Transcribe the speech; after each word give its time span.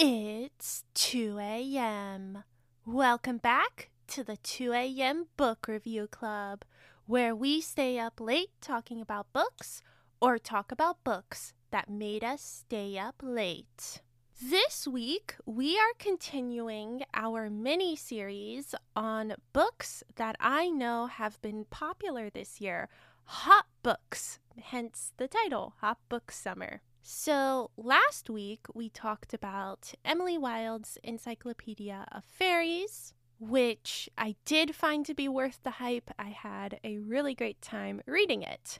It's 0.00 0.84
2 0.94 1.38
a.m. 1.40 2.44
Welcome 2.86 3.36
back 3.38 3.90
to 4.08 4.24
the 4.24 4.36
2 4.38 4.72
a.m. 4.72 5.26
Book 5.36 5.68
Review 5.68 6.06
Club, 6.06 6.64
where 7.04 7.34
we 7.36 7.60
stay 7.60 7.98
up 7.98 8.20
late 8.20 8.50
talking 8.62 9.00
about 9.02 9.32
books 9.34 9.82
or 10.20 10.38
talk 10.38 10.72
about 10.72 11.04
books 11.04 11.52
that 11.70 11.90
made 11.90 12.24
us 12.24 12.40
stay 12.40 12.96
up 12.98 13.16
late. 13.22 14.00
This 14.40 14.86
week, 14.86 15.34
we 15.46 15.76
are 15.80 15.94
continuing 15.98 17.02
our 17.12 17.50
mini 17.50 17.96
series 17.96 18.72
on 18.94 19.34
books 19.52 20.04
that 20.14 20.36
I 20.38 20.68
know 20.70 21.06
have 21.06 21.42
been 21.42 21.64
popular 21.70 22.30
this 22.30 22.60
year 22.60 22.88
hot 23.24 23.66
books, 23.82 24.38
hence 24.56 25.12
the 25.16 25.26
title, 25.26 25.74
Hot 25.80 25.98
Book 26.08 26.30
Summer. 26.30 26.82
So, 27.02 27.72
last 27.76 28.30
week 28.30 28.64
we 28.72 28.90
talked 28.90 29.34
about 29.34 29.92
Emily 30.04 30.38
Wilde's 30.38 30.98
Encyclopedia 31.02 32.06
of 32.12 32.24
Fairies, 32.24 33.14
which 33.40 34.08
I 34.16 34.36
did 34.44 34.72
find 34.72 35.04
to 35.06 35.14
be 35.14 35.28
worth 35.28 35.58
the 35.64 35.72
hype. 35.72 36.12
I 36.16 36.28
had 36.28 36.78
a 36.84 36.98
really 36.98 37.34
great 37.34 37.60
time 37.60 38.02
reading 38.06 38.42
it. 38.42 38.78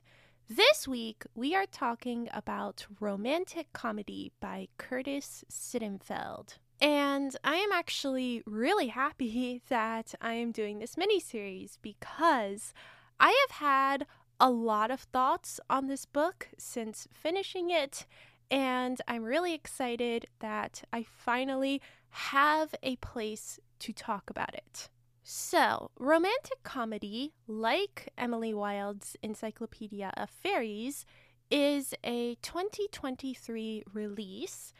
This 0.50 0.88
week 0.88 1.24
we 1.34 1.54
are 1.54 1.66
talking 1.66 2.30
about 2.32 2.86
Romantic 3.00 3.70
Comedy 3.74 4.32
by 4.40 4.68
Curtis 4.78 5.44
Sittenfeld. 5.50 6.54
And 6.80 7.36
I 7.44 7.56
am 7.56 7.70
actually 7.70 8.42
really 8.46 8.86
happy 8.86 9.60
that 9.68 10.14
I 10.22 10.32
am 10.32 10.50
doing 10.50 10.78
this 10.78 10.96
mini 10.96 11.20
series 11.20 11.78
because 11.82 12.72
I 13.20 13.36
have 13.46 13.58
had 13.58 14.06
a 14.40 14.48
lot 14.50 14.90
of 14.90 15.00
thoughts 15.00 15.60
on 15.68 15.86
this 15.86 16.06
book 16.06 16.48
since 16.56 17.06
finishing 17.12 17.68
it, 17.68 18.06
and 18.50 19.02
I'm 19.06 19.24
really 19.24 19.52
excited 19.52 20.28
that 20.38 20.82
I 20.90 21.02
finally 21.02 21.82
have 22.08 22.74
a 22.82 22.96
place 22.96 23.60
to 23.80 23.92
talk 23.92 24.30
about 24.30 24.54
it. 24.54 24.88
So, 25.30 25.90
romantic 25.98 26.62
comedy, 26.62 27.34
like 27.46 28.10
Emily 28.16 28.54
Wilde's 28.54 29.14
Encyclopedia 29.22 30.10
of 30.16 30.30
Fairies, 30.30 31.04
is 31.50 31.92
a 32.02 32.36
2023 32.36 33.84
release, 33.92 34.72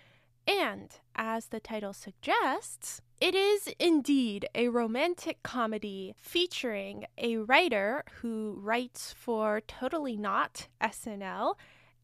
and 0.46 0.88
as 1.14 1.48
the 1.48 1.60
title 1.60 1.92
suggests, 1.92 3.02
it 3.20 3.34
is 3.34 3.68
indeed 3.78 4.48
a 4.54 4.68
romantic 4.68 5.42
comedy 5.42 6.14
featuring 6.16 7.04
a 7.18 7.36
writer 7.36 8.02
who 8.22 8.56
writes 8.58 9.12
for 9.12 9.60
Totally 9.60 10.16
Not 10.16 10.68
SNL 10.80 11.56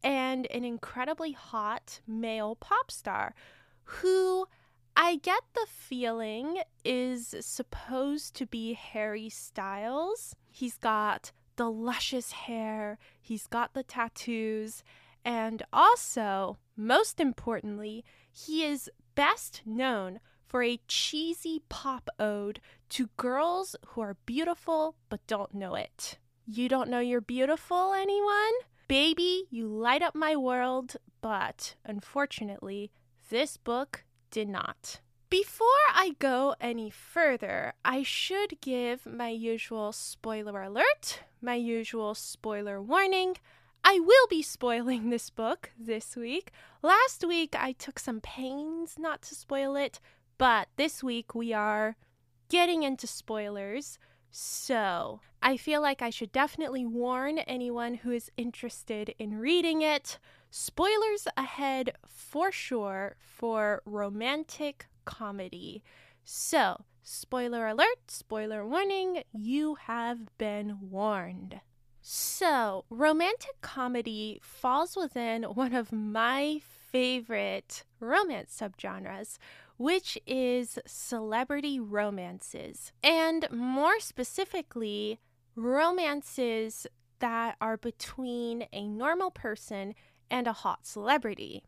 and 0.03 0.45
an 0.51 0.63
incredibly 0.63 1.31
hot 1.31 1.99
male 2.05 2.55
pop 2.55 2.91
star 2.91 3.33
who 3.85 4.45
I 4.97 5.17
get 5.17 5.43
the 5.53 5.67
feeling 5.67 6.61
is 6.85 7.35
supposed 7.41 8.33
to 8.35 8.45
be 8.45 8.73
Harry 8.73 9.29
Styles. 9.29 10.35
He's 10.49 10.77
got 10.77 11.31
the 11.57 11.69
luscious 11.69 12.31
hair, 12.31 12.97
he's 13.21 13.47
got 13.47 13.73
the 13.73 13.83
tattoos, 13.83 14.83
and 15.23 15.63
also, 15.73 16.57
most 16.77 17.19
importantly, 17.19 18.05
he 18.31 18.63
is 18.63 18.89
best 19.15 19.61
known 19.65 20.19
for 20.47 20.63
a 20.63 20.79
cheesy 20.87 21.61
pop 21.67 22.09
ode 22.19 22.61
to 22.89 23.09
girls 23.17 23.75
who 23.87 24.01
are 24.01 24.17
beautiful 24.25 24.95
but 25.09 25.25
don't 25.27 25.53
know 25.53 25.75
it. 25.75 26.19
You 26.45 26.69
don't 26.69 26.89
know 26.89 26.99
you're 26.99 27.21
beautiful, 27.21 27.93
anyone? 27.93 28.53
Baby, 28.87 29.47
you 29.49 29.67
light 29.67 30.03
up 30.03 30.15
my 30.15 30.35
world, 30.35 30.95
but 31.19 31.75
unfortunately, 31.83 32.91
this 33.29 33.57
book 33.57 34.04
did 34.35 34.49
not. 34.49 34.99
Before 35.29 35.85
I 35.93 36.15
go 36.19 36.55
any 36.59 36.89
further, 36.89 37.71
I 37.85 38.03
should 38.03 38.59
give 38.59 39.05
my 39.05 39.29
usual 39.29 39.93
spoiler 39.93 40.61
alert, 40.61 41.21
my 41.41 41.55
usual 41.55 42.13
spoiler 42.15 42.81
warning. 42.81 43.37
I 43.81 44.01
will 44.01 44.27
be 44.29 44.41
spoiling 44.41 45.09
this 45.09 45.29
book 45.29 45.71
this 45.79 46.17
week. 46.17 46.51
Last 46.81 47.23
week 47.25 47.55
I 47.57 47.71
took 47.71 47.97
some 47.97 48.19
pains 48.19 48.95
not 48.99 49.21
to 49.21 49.35
spoil 49.35 49.77
it, 49.77 50.01
but 50.37 50.67
this 50.75 51.01
week 51.01 51.33
we 51.33 51.53
are 51.53 51.95
getting 52.49 52.83
into 52.83 53.07
spoilers. 53.07 53.97
So, 54.31 55.21
I 55.41 55.55
feel 55.55 55.81
like 55.81 56.01
I 56.01 56.09
should 56.09 56.33
definitely 56.33 56.85
warn 56.85 57.37
anyone 57.37 57.93
who 57.93 58.11
is 58.11 58.29
interested 58.35 59.15
in 59.17 59.39
reading 59.39 59.81
it. 59.81 60.19
Spoilers 60.57 61.27
ahead 61.35 61.97
for 62.07 62.49
sure 62.49 63.17
for 63.19 63.81
romantic 63.85 64.85
comedy. 65.03 65.83
So, 66.23 66.85
spoiler 67.03 67.67
alert, 67.67 68.07
spoiler 68.07 68.65
warning, 68.65 69.23
you 69.33 69.75
have 69.75 70.37
been 70.37 70.77
warned. 70.79 71.59
So, 72.01 72.85
romantic 72.89 73.59
comedy 73.59 74.39
falls 74.41 74.95
within 74.95 75.43
one 75.43 75.75
of 75.75 75.91
my 75.91 76.61
favorite 76.63 77.83
romance 77.99 78.57
subgenres, 78.57 79.37
which 79.75 80.17
is 80.25 80.79
celebrity 80.87 81.81
romances. 81.81 82.93
And 83.03 83.45
more 83.51 83.99
specifically, 83.99 85.19
romances 85.53 86.87
that 87.19 87.57
are 87.59 87.75
between 87.75 88.67
a 88.71 88.87
normal 88.87 89.31
person 89.31 89.95
and 90.29 90.47
a 90.47 90.53
hot 90.53 90.85
celebrity. 90.85 91.63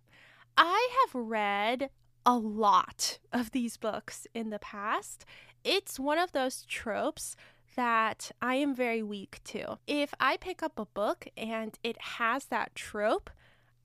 I 0.58 0.90
have 1.06 1.16
read 1.16 1.90
a 2.26 2.38
lot 2.38 3.20
of 3.32 3.52
these 3.52 3.78
books 3.78 4.28
in 4.34 4.50
the 4.50 4.60
past. 4.60 5.26
It's 5.64 6.00
one 6.00 6.18
of 6.18 6.32
those 6.32 6.64
tropes 6.68 7.36
that 7.76 8.32
I 8.42 8.56
am 8.56 8.76
very 8.76 9.04
weak 9.04 9.40
to. 9.46 9.78
If 9.88 10.14
I 10.20 10.38
pick 10.38 10.64
up 10.64 10.80
a 10.80 10.86
book 10.86 11.28
and 11.38 11.78
it 11.84 12.02
has 12.02 12.46
that 12.46 12.76
trope, 12.76 13.30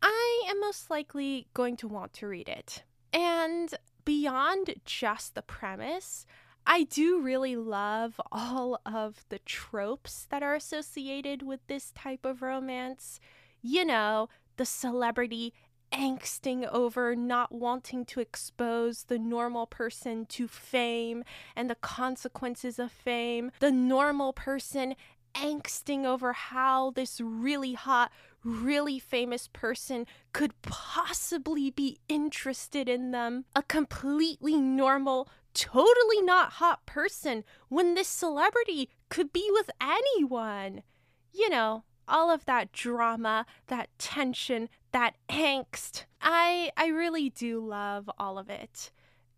I 0.03 0.45
am 0.49 0.61
most 0.61 0.91
likely 0.91 1.47
going 1.55 1.77
to 1.77 1.89
want 1.89 2.13
to 2.15 2.27
read 2.27 2.49
it. 2.49 2.83
And 3.13 3.73
beyond 4.05 4.75
just 4.85 5.35
the 5.35 5.43
premise, 5.43 6.27
I 6.67 6.85
do 6.85 7.21
really 7.21 7.57
love 7.57 8.21
all 8.31 8.81
of 8.87 9.25
the 9.29 9.41
tropes 9.41 10.27
that 10.31 10.43
are 10.43 10.55
associated 10.55 11.43
with 11.43 11.61
this 11.67 11.93
type 11.93 12.25
of 12.25 12.43
romance. 12.43 13.21
You 13.61 13.85
know, 13.85 14.29
the 14.63 14.67
celebrity 14.67 15.53
angsting 15.93 16.69
over 16.71 17.17
not 17.17 17.51
wanting 17.51 18.05
to 18.05 18.21
expose 18.21 19.03
the 19.09 19.19
normal 19.19 19.67
person 19.67 20.25
to 20.25 20.47
fame 20.47 21.25
and 21.57 21.69
the 21.69 21.75
consequences 21.75 22.79
of 22.79 22.93
fame, 22.93 23.51
the 23.59 23.73
normal 23.73 24.33
person 24.33 24.95
angsting 25.35 26.05
over 26.05 26.33
how 26.33 26.93
this 26.93 27.21
really 27.21 27.73
hot, 27.73 28.13
really 28.45 29.01
famous 29.01 29.49
person 29.53 30.07
could 30.33 30.53
possibly 30.63 31.69
be 31.69 31.99
interested 32.09 32.89
in 32.89 33.11
them. 33.11 33.45
A 33.57 33.65
completely 33.65 34.61
normal, 34.61 35.29
totally 35.55 36.23
not 36.23 36.53
hot 36.53 36.87
person 36.87 37.43
when 37.69 37.95
this 37.95 38.07
celebrity 38.07 38.91
could 39.09 39.33
be 39.33 39.49
with 39.53 39.71
anyone. 39.81 40.85
You 41.33 41.51
know, 41.51 41.83
all 42.09 42.31
of 42.31 42.45
that 42.45 42.73
drama, 42.73 43.47
that 43.69 43.89
tension, 43.99 44.69
that 44.93 45.15
angst. 45.29 46.05
I 46.21 46.71
I 46.77 46.87
really 46.89 47.31
do 47.31 47.61
love 47.61 48.11
all 48.19 48.39
of 48.39 48.49
it. 48.51 48.91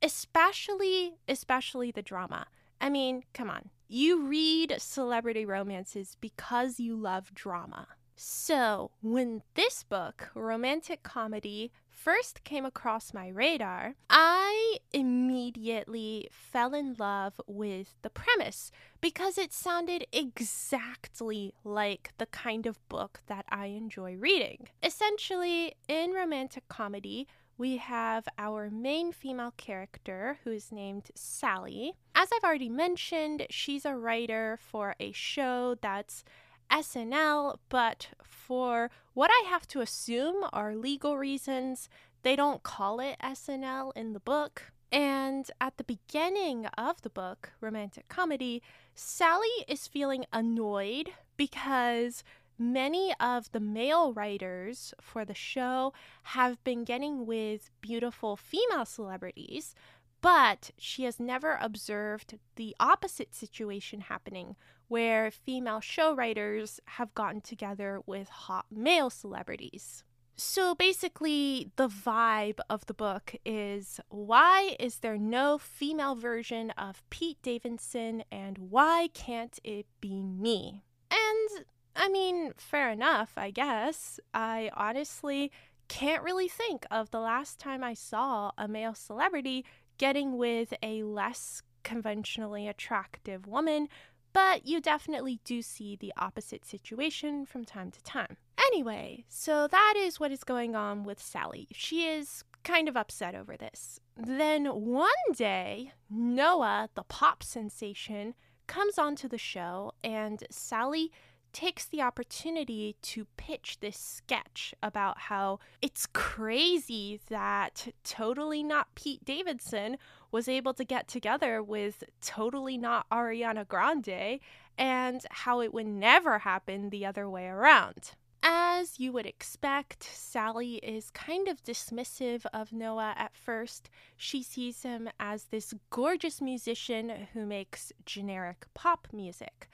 Especially 0.03 1.15
especially 1.29 1.91
the 1.91 2.03
drama. 2.03 2.47
I 2.81 2.91
mean, 2.91 3.25
come 3.33 3.49
on. 3.49 3.71
You 3.89 4.27
read 4.27 4.75
celebrity 4.79 5.47
romances 5.47 6.17
because 6.21 6.81
you 6.81 6.97
love 6.97 7.35
drama. 7.35 7.87
So, 8.17 8.93
when 9.03 9.43
this 9.55 9.83
book, 9.83 10.31
romantic 10.35 11.03
comedy, 11.03 11.73
first 11.95 12.45
came 12.45 12.65
across 12.65 13.15
my 13.15 13.29
radar, 13.29 13.95
I 14.11 14.79
immediately 14.93 16.29
fell 16.31 16.75
in 16.75 16.95
love 16.99 17.41
with 17.47 17.95
the 18.03 18.11
premise 18.11 18.71
because 19.01 19.39
it 19.39 19.53
sounded 19.53 20.07
exactly 20.13 21.55
like 21.65 22.13
the 22.19 22.27
kind 22.27 22.67
of 22.67 22.87
book 22.89 23.21
that 23.27 23.45
I 23.49 23.67
enjoy 23.67 24.17
reading. 24.17 24.69
Essentially, 24.83 25.75
in 25.89 26.13
romantic 26.13 26.69
comedy, 26.69 27.27
we 27.57 27.77
have 27.77 28.27
our 28.37 28.69
main 28.71 29.13
female 29.13 29.53
character 29.57 30.39
who 30.43 30.51
is 30.51 30.73
named 30.73 31.11
Sally. 31.15 31.93
As 32.15 32.29
I've 32.35 32.45
already 32.45 32.69
mentioned, 32.69 33.47
she's 33.49 33.85
a 33.85 33.97
writer 33.97 34.59
for 34.61 34.97
a 34.99 35.13
show 35.13 35.77
that's 35.81 36.25
SNL, 36.71 37.59
but 37.69 38.09
for 38.23 38.91
what 39.13 39.31
I 39.31 39.49
have 39.49 39.67
to 39.69 39.81
assume 39.81 40.45
are 40.53 40.75
legal 40.75 41.17
reasons, 41.17 41.89
they 42.23 42.37
don't 42.37 42.63
call 42.63 43.01
it 43.01 43.17
SNL 43.23 43.93
in 43.95 44.13
the 44.13 44.21
book. 44.21 44.73
And 44.91 45.51
at 45.61 45.77
the 45.77 45.85
beginning 45.85 46.67
of 46.79 47.03
the 47.03 47.11
book, 47.11 47.53
Romantic 47.61 48.09
Comedy, 48.09 48.63
Sally 48.95 49.65
is 49.67 49.89
feeling 49.89 50.25
annoyed 50.33 51.11
because 51.37 52.23
many 52.59 53.13
of 53.19 53.51
the 53.53 53.61
male 53.61 54.13
writers 54.13 54.95
for 55.01 55.25
the 55.25 55.35
show 55.35 55.93
have 56.23 56.63
been 56.63 56.85
getting 56.85 57.27
with 57.27 57.71
beautiful 57.81 58.37
female 58.37 58.85
celebrities, 58.85 59.75
but 60.21 60.71
she 60.79 61.05
has 61.05 61.19
never 61.19 61.59
observed 61.61 62.39
the 62.57 62.75
opposite 62.79 63.35
situation 63.35 64.03
happening 64.03 64.57
where 64.89 65.31
female 65.31 65.81
show 65.81 66.15
writers 66.15 66.81
have 66.87 67.15
gotten 67.15 67.41
together 67.41 68.01
with 68.07 68.29
hot 68.29 68.67
male 68.71 69.11
celebrities. 69.11 70.05
So 70.37 70.75
basically, 70.75 71.71
the 71.77 71.89
vibe 71.89 72.59
of 72.69 72.87
the 72.87 72.95
book 72.95 73.37
is 73.45 74.01
why 74.09 74.77
is 74.81 74.99
there 74.99 75.17
no 75.17 75.59
female 75.59 76.17
version 76.17 76.71
of 76.73 77.09
Pete 77.09 77.39
Davidson 77.43 78.25
and 78.33 78.59
why 78.59 79.11
can't 79.15 79.59
it 79.63 79.87
be 80.01 80.21
me? 80.21 80.83
And 81.11 81.67
I 81.95 82.09
mean, 82.09 82.53
fair 82.57 82.91
enough, 82.91 83.33
I 83.37 83.53
guess. 83.53 84.19
I 84.33 84.71
honestly 84.75 85.53
can't 85.87 86.25
really 86.25 86.49
think 86.49 86.85
of 86.91 87.11
the 87.11 87.21
last 87.21 87.61
time 87.61 87.85
I 87.85 87.95
saw 87.95 88.51
a 88.59 88.67
male 88.67 88.95
celebrity 88.95 89.65
getting 89.99 90.37
with 90.37 90.75
a 90.83 91.05
less 91.05 91.63
conventionally 91.85 92.67
attractive 92.67 93.47
woman, 93.47 93.89
but 94.35 94.67
you 94.67 94.81
definitely 94.81 95.41
do 95.45 95.63
see 95.63 95.97
the 95.97 96.13
opposite 96.19 96.67
situation 96.67 97.47
from 97.47 97.65
time 97.65 97.91
to 97.93 98.03
time. 98.03 98.37
Anyway, 98.67 99.25
so 99.29 99.67
that 99.69 99.95
is 99.97 100.21
what 100.21 100.33
is 100.33 100.45
going 100.45 100.75
on 100.75 101.05
with 101.05 101.23
Sally. 101.23 101.69
She 101.73 102.07
is 102.07 102.45
kind 102.65 102.89
of 102.89 102.97
upset 102.97 103.35
over 103.35 103.57
this. 103.57 104.01
Then 104.17 104.67
one 104.67 105.09
day, 105.33 105.93
Noah, 106.11 106.91
the 106.95 107.05
pop 107.05 107.43
sensation, 107.43 108.35
comes 108.67 108.99
onto 108.99 109.29
the 109.29 109.39
show, 109.39 109.93
and 110.03 110.43
Sally 110.51 111.13
takes 111.55 111.87
the 111.87 112.03
opportunity 112.03 112.97
to 113.01 113.27
pitch 113.39 113.79
this 113.81 113.97
sketch 113.97 114.75
about 114.83 115.19
how 115.19 115.61
it's 115.81 116.07
crazy 116.07 117.21
that 117.31 117.89
totally 118.03 118.63
not 118.63 118.95
Pete 118.95 119.25
Davidson 119.25 119.97
was 120.31 120.49
able 120.49 120.75
to 120.75 120.85
get 120.85 121.09
together 121.09 121.63
with 121.63 122.05
totally 122.21 122.77
not 122.77 123.09
Ariana 123.09 123.67
Grande 123.67 124.41
and 124.77 125.25
how 125.31 125.61
it 125.61 125.73
would 125.73 125.87
never 125.87 126.41
happen 126.41 126.91
the 126.91 127.07
other 127.07 127.31
way 127.31 127.47
around. 127.47 128.11
As 128.43 129.01
you 129.01 129.13
would 129.13 129.25
expect, 129.25 130.03
Sally 130.03 130.75
is 130.83 131.09
kind 131.11 131.49
of 131.49 131.65
dismissive 131.65 132.45
of 132.53 132.73
Noah 132.73 133.15
at 133.17 133.35
first. 133.35 133.89
She 134.19 134.43
sees 134.43 134.83
him 134.83 135.09
as 135.19 135.45
this 135.45 135.73
gorgeous 135.89 136.43
musician 136.43 137.29
who 137.33 137.47
makes 137.47 137.91
generic 138.05 138.67
pop 138.75 139.09
music. 139.13 139.71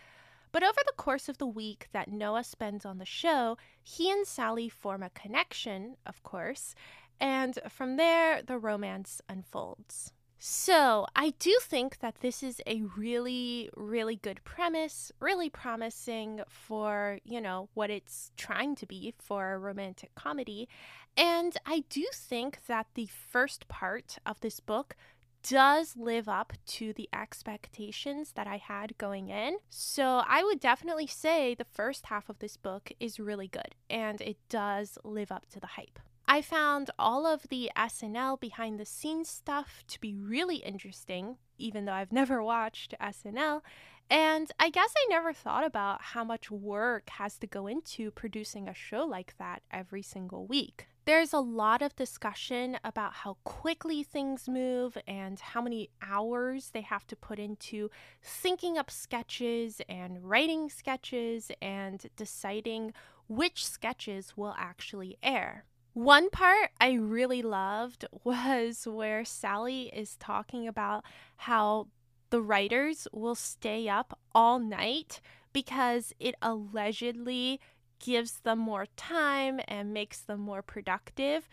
But 0.52 0.62
over 0.62 0.80
the 0.84 0.92
course 0.96 1.28
of 1.28 1.38
the 1.38 1.46
week 1.46 1.88
that 1.92 2.10
Noah 2.10 2.44
spends 2.44 2.84
on 2.84 2.98
the 2.98 3.04
show, 3.04 3.56
he 3.82 4.10
and 4.10 4.26
Sally 4.26 4.68
form 4.68 5.02
a 5.02 5.10
connection, 5.10 5.96
of 6.06 6.22
course, 6.22 6.74
and 7.20 7.58
from 7.68 7.96
there, 7.96 8.42
the 8.42 8.58
romance 8.58 9.20
unfolds. 9.28 10.12
So, 10.42 11.06
I 11.14 11.34
do 11.38 11.54
think 11.60 11.98
that 11.98 12.22
this 12.22 12.42
is 12.42 12.62
a 12.66 12.80
really, 12.96 13.68
really 13.76 14.16
good 14.16 14.42
premise, 14.42 15.12
really 15.20 15.50
promising 15.50 16.40
for, 16.48 17.18
you 17.24 17.42
know, 17.42 17.68
what 17.74 17.90
it's 17.90 18.32
trying 18.38 18.74
to 18.76 18.86
be 18.86 19.12
for 19.18 19.52
a 19.52 19.58
romantic 19.58 20.14
comedy. 20.14 20.66
And 21.14 21.58
I 21.66 21.84
do 21.90 22.06
think 22.14 22.60
that 22.68 22.86
the 22.94 23.04
first 23.06 23.68
part 23.68 24.16
of 24.24 24.40
this 24.40 24.60
book 24.60 24.96
does 25.42 25.96
live 25.96 26.28
up 26.28 26.52
to 26.66 26.92
the 26.92 27.08
expectations 27.12 28.32
that 28.34 28.46
I 28.46 28.56
had 28.56 28.98
going 28.98 29.28
in. 29.28 29.56
So 29.68 30.22
I 30.26 30.42
would 30.44 30.60
definitely 30.60 31.06
say 31.06 31.54
the 31.54 31.64
first 31.64 32.06
half 32.06 32.28
of 32.28 32.38
this 32.38 32.56
book 32.56 32.92
is 33.00 33.20
really 33.20 33.48
good 33.48 33.74
and 33.88 34.20
it 34.20 34.36
does 34.48 34.98
live 35.04 35.32
up 35.32 35.46
to 35.50 35.60
the 35.60 35.66
hype. 35.66 35.98
I 36.28 36.42
found 36.42 36.90
all 36.96 37.26
of 37.26 37.48
the 37.48 37.72
SNL 37.76 38.38
behind 38.38 38.78
the 38.78 38.84
scenes 38.84 39.28
stuff 39.28 39.82
to 39.88 40.00
be 40.00 40.14
really 40.14 40.58
interesting, 40.58 41.38
even 41.58 41.86
though 41.86 41.92
I've 41.92 42.12
never 42.12 42.40
watched 42.42 42.94
SNL. 43.00 43.62
And 44.08 44.50
I 44.58 44.70
guess 44.70 44.92
I 44.96 45.06
never 45.08 45.32
thought 45.32 45.64
about 45.64 46.02
how 46.02 46.22
much 46.22 46.50
work 46.50 47.10
has 47.10 47.36
to 47.38 47.46
go 47.46 47.66
into 47.66 48.10
producing 48.12 48.68
a 48.68 48.74
show 48.74 49.04
like 49.04 49.34
that 49.38 49.62
every 49.72 50.02
single 50.02 50.46
week. 50.46 50.86
There's 51.10 51.32
a 51.32 51.40
lot 51.40 51.82
of 51.82 51.96
discussion 51.96 52.78
about 52.84 53.12
how 53.12 53.38
quickly 53.42 54.04
things 54.04 54.48
move 54.48 54.96
and 55.08 55.40
how 55.40 55.60
many 55.60 55.90
hours 56.00 56.70
they 56.70 56.82
have 56.82 57.04
to 57.08 57.16
put 57.16 57.40
into 57.40 57.90
thinking 58.22 58.78
up 58.78 58.92
sketches 58.92 59.80
and 59.88 60.22
writing 60.22 60.70
sketches 60.70 61.50
and 61.60 62.06
deciding 62.14 62.92
which 63.26 63.66
sketches 63.66 64.36
will 64.36 64.54
actually 64.56 65.18
air. 65.20 65.64
One 65.94 66.30
part 66.30 66.70
I 66.80 66.92
really 66.92 67.42
loved 67.42 68.04
was 68.22 68.86
where 68.86 69.24
Sally 69.24 69.90
is 69.92 70.14
talking 70.14 70.68
about 70.68 71.02
how 71.38 71.88
the 72.30 72.40
writers 72.40 73.08
will 73.12 73.34
stay 73.34 73.88
up 73.88 74.16
all 74.32 74.60
night 74.60 75.20
because 75.52 76.12
it 76.20 76.36
allegedly 76.40 77.58
gives 78.00 78.40
them 78.40 78.58
more 78.58 78.86
time 78.96 79.60
and 79.68 79.94
makes 79.94 80.20
them 80.20 80.40
more 80.40 80.62
productive. 80.62 81.48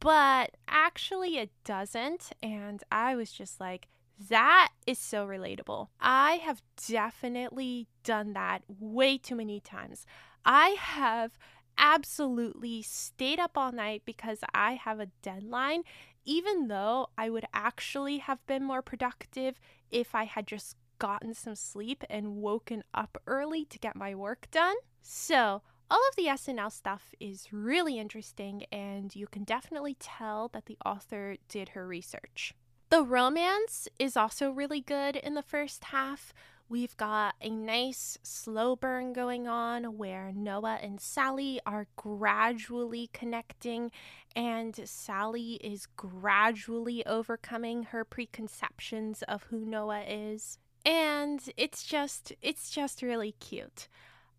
But 0.00 0.56
actually, 0.68 1.38
it 1.38 1.50
doesn't. 1.64 2.32
And 2.42 2.82
I 2.90 3.14
was 3.14 3.32
just 3.32 3.60
like, 3.60 3.88
that 4.28 4.70
is 4.86 4.98
so 4.98 5.26
relatable. 5.26 5.88
I 6.00 6.32
have 6.34 6.62
definitely 6.88 7.88
done 8.04 8.32
that 8.34 8.62
way 8.68 9.16
too 9.16 9.36
many 9.36 9.60
times. 9.60 10.04
I 10.44 10.70
have 10.78 11.38
absolutely 11.78 12.82
stayed 12.82 13.40
up 13.40 13.56
all 13.56 13.72
night 13.72 14.02
because 14.04 14.40
I 14.54 14.72
have 14.74 15.00
a 15.00 15.08
deadline, 15.22 15.82
even 16.24 16.68
though 16.68 17.08
I 17.16 17.30
would 17.30 17.46
actually 17.54 18.18
have 18.18 18.44
been 18.46 18.64
more 18.64 18.82
productive 18.82 19.58
if 19.90 20.14
I 20.14 20.24
had 20.24 20.46
just 20.46 20.76
gotten 20.98 21.34
some 21.34 21.54
sleep 21.56 22.04
and 22.08 22.36
woken 22.36 22.84
up 22.94 23.18
early 23.26 23.64
to 23.64 23.78
get 23.78 23.96
my 23.96 24.14
work 24.14 24.46
done. 24.50 24.76
So, 25.00 25.62
all 25.92 26.00
of 26.08 26.16
the 26.16 26.24
SNL 26.24 26.72
stuff 26.72 27.14
is 27.20 27.52
really 27.52 27.98
interesting, 27.98 28.64
and 28.72 29.14
you 29.14 29.26
can 29.26 29.44
definitely 29.44 29.94
tell 30.00 30.48
that 30.54 30.64
the 30.64 30.78
author 30.86 31.36
did 31.50 31.70
her 31.70 31.86
research. 31.86 32.54
The 32.88 33.02
romance 33.02 33.88
is 33.98 34.16
also 34.16 34.50
really 34.50 34.80
good 34.80 35.16
in 35.16 35.34
the 35.34 35.42
first 35.42 35.84
half. 35.84 36.32
We've 36.66 36.96
got 36.96 37.34
a 37.42 37.50
nice 37.50 38.16
slow 38.22 38.74
burn 38.74 39.12
going 39.12 39.46
on 39.46 39.98
where 39.98 40.32
Noah 40.34 40.78
and 40.82 40.98
Sally 40.98 41.60
are 41.66 41.88
gradually 41.96 43.10
connecting, 43.12 43.90
and 44.34 44.80
Sally 44.88 45.60
is 45.62 45.84
gradually 45.98 47.04
overcoming 47.04 47.82
her 47.82 48.02
preconceptions 48.02 49.22
of 49.24 49.42
who 49.50 49.66
Noah 49.66 50.04
is. 50.08 50.56
And 50.86 51.42
it's 51.58 51.84
just, 51.84 52.32
it's 52.40 52.70
just 52.70 53.02
really 53.02 53.32
cute. 53.32 53.88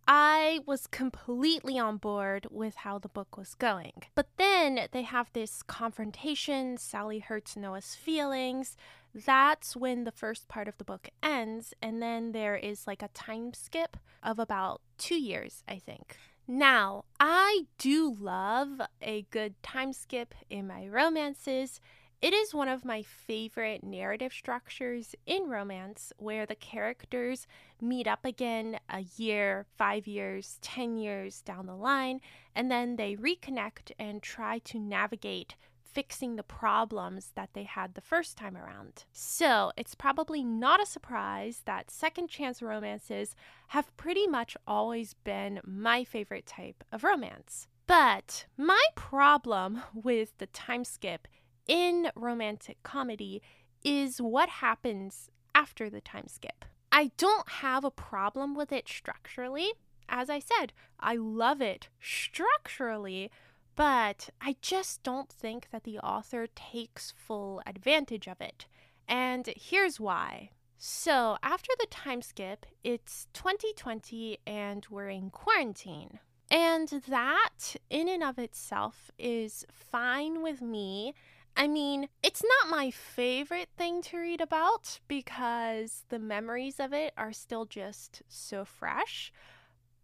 I 0.08 0.60
was 0.66 0.88
completely 0.88 1.80
on 1.80 1.98
board 1.98 2.48
with 2.52 2.76
how 2.76 3.00
the 3.00 3.08
book 3.08 3.38
was 3.38 3.56
going. 3.56 4.04
But 4.16 4.28
then 4.38 4.88
they 4.92 5.04
have 5.04 5.30
this 5.34 5.64
confrontation. 5.64 6.78
Sally 6.78 7.20
hurts 7.20 7.56
Noah's 7.56 7.96
feelings. 7.96 8.76
That's 9.16 9.76
when 9.76 10.04
the 10.04 10.12
first 10.12 10.48
part 10.48 10.68
of 10.68 10.78
the 10.78 10.84
book 10.84 11.10
ends. 11.22 11.74
And 11.82 12.02
then 12.02 12.32
there 12.32 12.56
is 12.56 12.88
like 12.88 13.02
a 13.02 13.10
time 13.10 13.54
skip 13.54 13.98
of 14.22 14.40
about 14.40 14.82
two 14.98 15.20
years, 15.20 15.64
I 15.68 15.78
think. 15.78 16.18
Now, 16.48 17.06
I 17.20 17.68
do 17.78 18.14
love 18.20 18.82
a 19.02 19.26
good 19.30 19.62
time 19.64 19.94
skip 19.94 20.36
in 20.50 20.68
my 20.68 20.88
romances. 20.88 21.80
It 22.24 22.34
is 22.34 22.54
one 22.54 22.70
of 22.70 22.86
my 22.86 23.02
favorite 23.02 23.84
narrative 23.84 24.32
structures 24.32 25.14
in 25.26 25.50
romance 25.50 26.14
where 26.16 26.46
the 26.46 26.56
characters 26.56 27.48
meet 27.82 28.08
up 28.08 28.24
again 28.24 28.80
a 28.90 29.02
year, 29.18 29.66
five 29.78 30.08
years, 30.08 30.58
10 30.62 30.96
years 30.96 31.42
down 31.42 31.66
the 31.66 31.76
line, 31.76 32.22
and 32.56 32.72
then 32.72 32.96
they 32.96 33.18
reconnect 33.18 33.92
and 34.00 34.24
try 34.24 34.60
to 34.60 34.80
navigate 34.80 35.58
fixing 35.82 36.38
the 36.38 36.44
problems 36.44 37.34
that 37.36 37.50
they 37.52 37.64
had 37.64 37.94
the 37.94 38.00
first 38.00 38.38
time 38.38 38.56
around. 38.56 39.04
So 39.12 39.74
it's 39.76 39.94
probably 39.94 40.46
not 40.46 40.82
a 40.82 40.86
surprise 40.86 41.64
that 41.66 41.92
second 41.92 42.30
chance 42.30 42.62
romances 42.62 43.36
have 43.68 43.98
pretty 43.98 44.28
much 44.28 44.56
always 44.66 45.14
been 45.26 45.60
my 45.66 46.06
favorite 46.06 46.46
type 46.46 46.86
of 46.90 47.04
romance. 47.04 47.68
But 47.86 48.46
my 48.56 48.82
problem 48.96 49.82
with 49.94 50.38
the 50.38 50.48
time 50.48 50.86
skip 50.86 51.28
in 51.68 52.10
romantic 52.16 52.82
comedy 52.84 53.42
is 53.84 54.20
what 54.20 54.50
happens 54.50 55.30
after 55.56 55.90
the 55.90 56.02
time 56.02 56.28
skip. 56.28 56.66
I 56.92 57.12
don't 57.18 57.50
have 57.50 57.84
a 57.84 57.92
problem 57.92 58.56
with 58.56 58.72
it 58.72 58.88
structurally. 58.88 59.74
As 60.08 60.30
I 60.30 60.40
said, 60.40 60.74
I 61.00 61.16
love 61.16 61.62
it 61.62 61.90
structurally, 62.00 63.32
but 63.76 64.30
I 64.40 64.56
just 64.62 65.02
don't 65.04 65.30
think 65.30 65.70
that 65.72 65.84
the 65.84 66.00
author 66.00 66.48
takes 66.56 67.14
full 67.18 67.62
advantage 67.66 68.28
of 68.28 68.40
it. 68.42 68.68
And 69.08 69.50
here's 69.56 70.00
why. 70.00 70.52
So, 70.78 71.38
after 71.42 71.72
the 71.80 71.88
time 71.90 72.22
skip, 72.22 72.66
it's 72.84 73.28
2020 73.34 74.38
and 74.46 74.86
we're 74.90 75.10
in 75.10 75.30
quarantine. 75.30 76.20
And 76.52 76.90
that, 77.08 77.78
in 77.90 78.10
and 78.10 78.22
of 78.22 78.38
itself, 78.38 79.10
is 79.18 79.66
fine 79.72 80.44
with 80.44 80.62
me. 80.62 81.14
I 81.56 81.68
mean, 81.68 82.10
it's 82.24 82.44
not 82.44 82.72
my 82.76 82.90
favorite 82.92 83.70
thing 83.78 84.02
to 84.04 84.18
read 84.18 84.42
about 84.42 85.00
because 85.08 86.04
the 86.10 86.20
memories 86.20 86.80
of 86.80 86.94
it 86.94 87.14
are 87.16 87.32
still 87.32 87.66
just 87.66 88.24
so 88.28 88.66
fresh. 88.66 89.32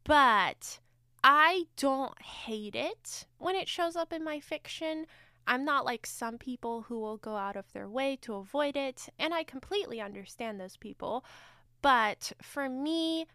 But 0.03 0.79
I 1.23 1.65
don't 1.75 2.21
hate 2.21 2.75
it 2.75 3.25
when 3.39 3.55
it 3.55 3.67
shows 3.67 3.95
up 3.95 4.13
in 4.13 4.23
my 4.23 4.39
fiction. 4.39 5.05
I'm 5.47 5.65
not 5.65 5.85
like 5.85 6.05
some 6.05 6.37
people 6.37 6.83
who 6.83 6.99
will 6.99 7.17
go 7.17 7.35
out 7.35 7.55
of 7.55 7.71
their 7.73 7.89
way 7.89 8.15
to 8.21 8.35
avoid 8.35 8.75
it, 8.77 9.09
and 9.17 9.33
I 9.33 9.43
completely 9.43 9.99
understand 9.99 10.59
those 10.59 10.77
people. 10.77 11.25
But 11.81 12.31
for 12.41 12.69
me, 12.69 13.25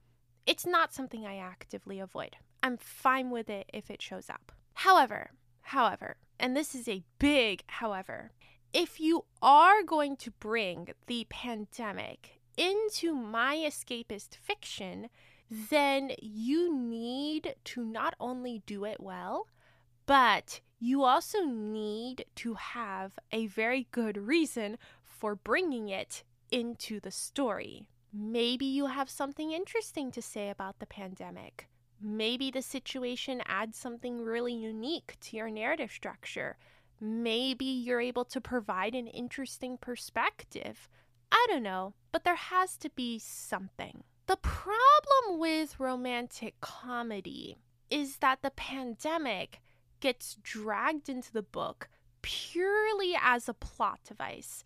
it's 0.46 0.64
not 0.64 0.94
something 0.94 1.26
I 1.26 1.38
actively 1.38 1.98
avoid. 1.98 2.36
I'm 2.62 2.76
fine 2.76 3.30
with 3.30 3.50
it 3.50 3.68
if 3.72 3.90
it 3.90 4.00
shows 4.00 4.30
up. 4.30 4.52
However, 4.74 5.30
however, 5.64 6.16
and 6.38 6.56
this 6.56 6.74
is 6.74 6.88
a 6.88 7.04
big 7.18 7.62
however, 7.66 8.32
if 8.72 8.98
you 8.98 9.24
are 9.42 9.82
going 9.82 10.16
to 10.16 10.30
bring 10.32 10.88
the 11.06 11.26
pandemic 11.28 12.40
into 12.56 13.14
my 13.14 13.56
escapist 13.56 14.36
fiction, 14.36 15.08
then 15.50 16.12
you 16.20 16.74
need 16.74 17.54
to 17.64 17.84
not 17.84 18.14
only 18.18 18.62
do 18.66 18.84
it 18.84 19.00
well, 19.00 19.48
but 20.06 20.60
you 20.80 21.04
also 21.04 21.44
need 21.44 22.24
to 22.36 22.54
have 22.54 23.12
a 23.32 23.46
very 23.46 23.86
good 23.90 24.16
reason 24.16 24.76
for 25.02 25.34
bringing 25.34 25.88
it 25.88 26.24
into 26.50 27.00
the 27.00 27.10
story. 27.10 27.88
Maybe 28.12 28.66
you 28.66 28.86
have 28.86 29.08
something 29.08 29.52
interesting 29.52 30.10
to 30.12 30.22
say 30.22 30.50
about 30.50 30.78
the 30.78 30.86
pandemic. 30.86 31.68
Maybe 32.06 32.50
the 32.50 32.60
situation 32.60 33.40
adds 33.46 33.78
something 33.78 34.20
really 34.20 34.52
unique 34.52 35.16
to 35.22 35.38
your 35.38 35.48
narrative 35.48 35.90
structure. 35.90 36.58
Maybe 37.00 37.64
you're 37.64 38.00
able 38.00 38.26
to 38.26 38.42
provide 38.42 38.94
an 38.94 39.06
interesting 39.06 39.78
perspective. 39.78 40.90
I 41.32 41.46
don't 41.48 41.62
know, 41.62 41.94
but 42.12 42.24
there 42.24 42.34
has 42.34 42.76
to 42.78 42.90
be 42.90 43.18
something. 43.18 44.04
The 44.26 44.36
problem 44.36 45.38
with 45.38 45.80
romantic 45.80 46.60
comedy 46.60 47.56
is 47.88 48.18
that 48.18 48.42
the 48.42 48.50
pandemic 48.50 49.62
gets 50.00 50.36
dragged 50.42 51.08
into 51.08 51.32
the 51.32 51.42
book 51.42 51.88
purely 52.20 53.14
as 53.18 53.48
a 53.48 53.54
plot 53.54 54.00
device. 54.06 54.62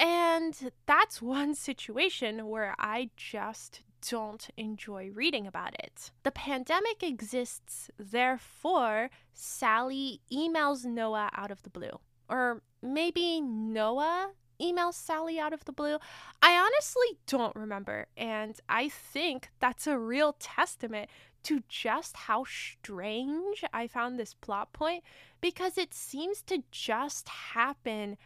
And 0.00 0.72
that's 0.86 1.22
one 1.22 1.54
situation 1.54 2.48
where 2.48 2.74
I 2.76 3.10
just 3.16 3.82
don't 4.08 4.48
enjoy 4.56 5.10
reading 5.12 5.46
about 5.46 5.74
it. 5.74 6.10
The 6.22 6.30
pandemic 6.30 7.02
exists, 7.02 7.90
therefore, 7.98 9.10
Sally 9.32 10.20
emails 10.32 10.84
Noah 10.84 11.30
out 11.34 11.50
of 11.50 11.62
the 11.62 11.70
blue. 11.70 12.00
Or 12.28 12.62
maybe 12.82 13.40
Noah 13.40 14.30
emails 14.60 14.94
Sally 14.94 15.38
out 15.38 15.52
of 15.52 15.64
the 15.64 15.72
blue. 15.72 15.98
I 16.42 16.56
honestly 16.56 17.18
don't 17.26 17.54
remember, 17.54 18.06
and 18.16 18.58
I 18.68 18.88
think 18.88 19.50
that's 19.60 19.86
a 19.86 19.98
real 19.98 20.36
testament 20.38 21.10
to 21.44 21.62
just 21.68 22.16
how 22.16 22.44
strange 22.44 23.62
I 23.72 23.86
found 23.86 24.18
this 24.18 24.34
plot 24.34 24.72
point 24.72 25.04
because 25.40 25.78
it 25.78 25.94
seems 25.94 26.42
to 26.42 26.64
just 26.72 27.28
happen 27.28 28.16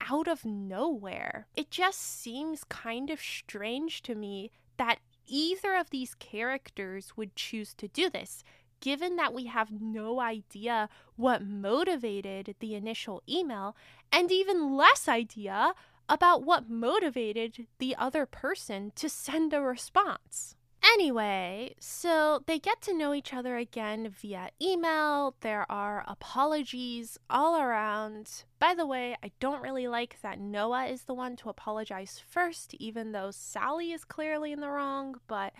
out 0.00 0.28
of 0.28 0.44
nowhere. 0.44 1.46
It 1.56 1.70
just 1.70 2.00
seems 2.00 2.64
kind 2.64 3.08
of 3.08 3.20
strange 3.20 4.02
to 4.02 4.14
me 4.14 4.50
that 4.76 4.98
either 5.26 5.74
of 5.76 5.90
these 5.90 6.14
characters 6.14 7.16
would 7.16 7.36
choose 7.36 7.74
to 7.74 7.88
do 7.88 8.10
this, 8.10 8.42
given 8.80 9.16
that 9.16 9.34
we 9.34 9.46
have 9.46 9.70
no 9.70 10.20
idea 10.20 10.88
what 11.16 11.44
motivated 11.44 12.54
the 12.60 12.74
initial 12.74 13.22
email, 13.28 13.76
and 14.12 14.30
even 14.30 14.76
less 14.76 15.08
idea 15.08 15.74
about 16.08 16.44
what 16.44 16.70
motivated 16.70 17.66
the 17.78 17.96
other 17.96 18.26
person 18.26 18.92
to 18.94 19.08
send 19.08 19.52
a 19.52 19.60
response. 19.60 20.54
Anyway, 20.92 21.74
so 21.80 22.42
they 22.46 22.58
get 22.58 22.80
to 22.82 22.96
know 22.96 23.12
each 23.12 23.34
other 23.34 23.56
again 23.56 24.08
via 24.08 24.50
email. 24.62 25.34
There 25.40 25.70
are 25.70 26.04
apologies 26.06 27.18
all 27.28 27.60
around. 27.60 28.44
By 28.58 28.74
the 28.74 28.86
way, 28.86 29.16
I 29.22 29.32
don't 29.40 29.62
really 29.62 29.88
like 29.88 30.20
that 30.22 30.38
Noah 30.38 30.86
is 30.86 31.02
the 31.02 31.14
one 31.14 31.34
to 31.36 31.48
apologize 31.48 32.20
first, 32.26 32.74
even 32.74 33.12
though 33.12 33.30
Sally 33.30 33.92
is 33.92 34.04
clearly 34.04 34.52
in 34.52 34.60
the 34.60 34.70
wrong, 34.70 35.16
but 35.26 35.52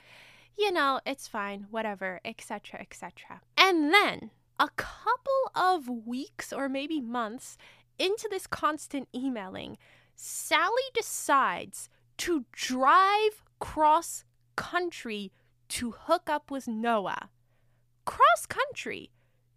you 0.56 0.73
know, 0.73 1.00
it's 1.04 1.28
fine, 1.28 1.66
whatever, 1.71 2.21
etc., 2.25 2.80
etc. 2.80 3.40
And 3.59 3.92
then, 3.92 4.30
a 4.59 4.71
couple 4.76 5.50
of 5.54 5.88
weeks 5.88 6.52
or 6.52 6.68
maybe 6.68 7.00
months 7.00 7.59
into 7.99 8.28
this 8.30 8.47
constant 8.47 9.09
emailing, 9.14 9.76
Sally 10.14 10.83
decides 10.95 11.90
to 12.18 12.47
drive 12.52 13.42
cross 13.59 14.25
country 14.56 15.32
to 15.68 15.92
hook 15.92 16.28
up 16.28 16.50
with 16.50 16.66
Noah. 16.66 17.30
Cross 18.04 18.46
country 18.48 19.10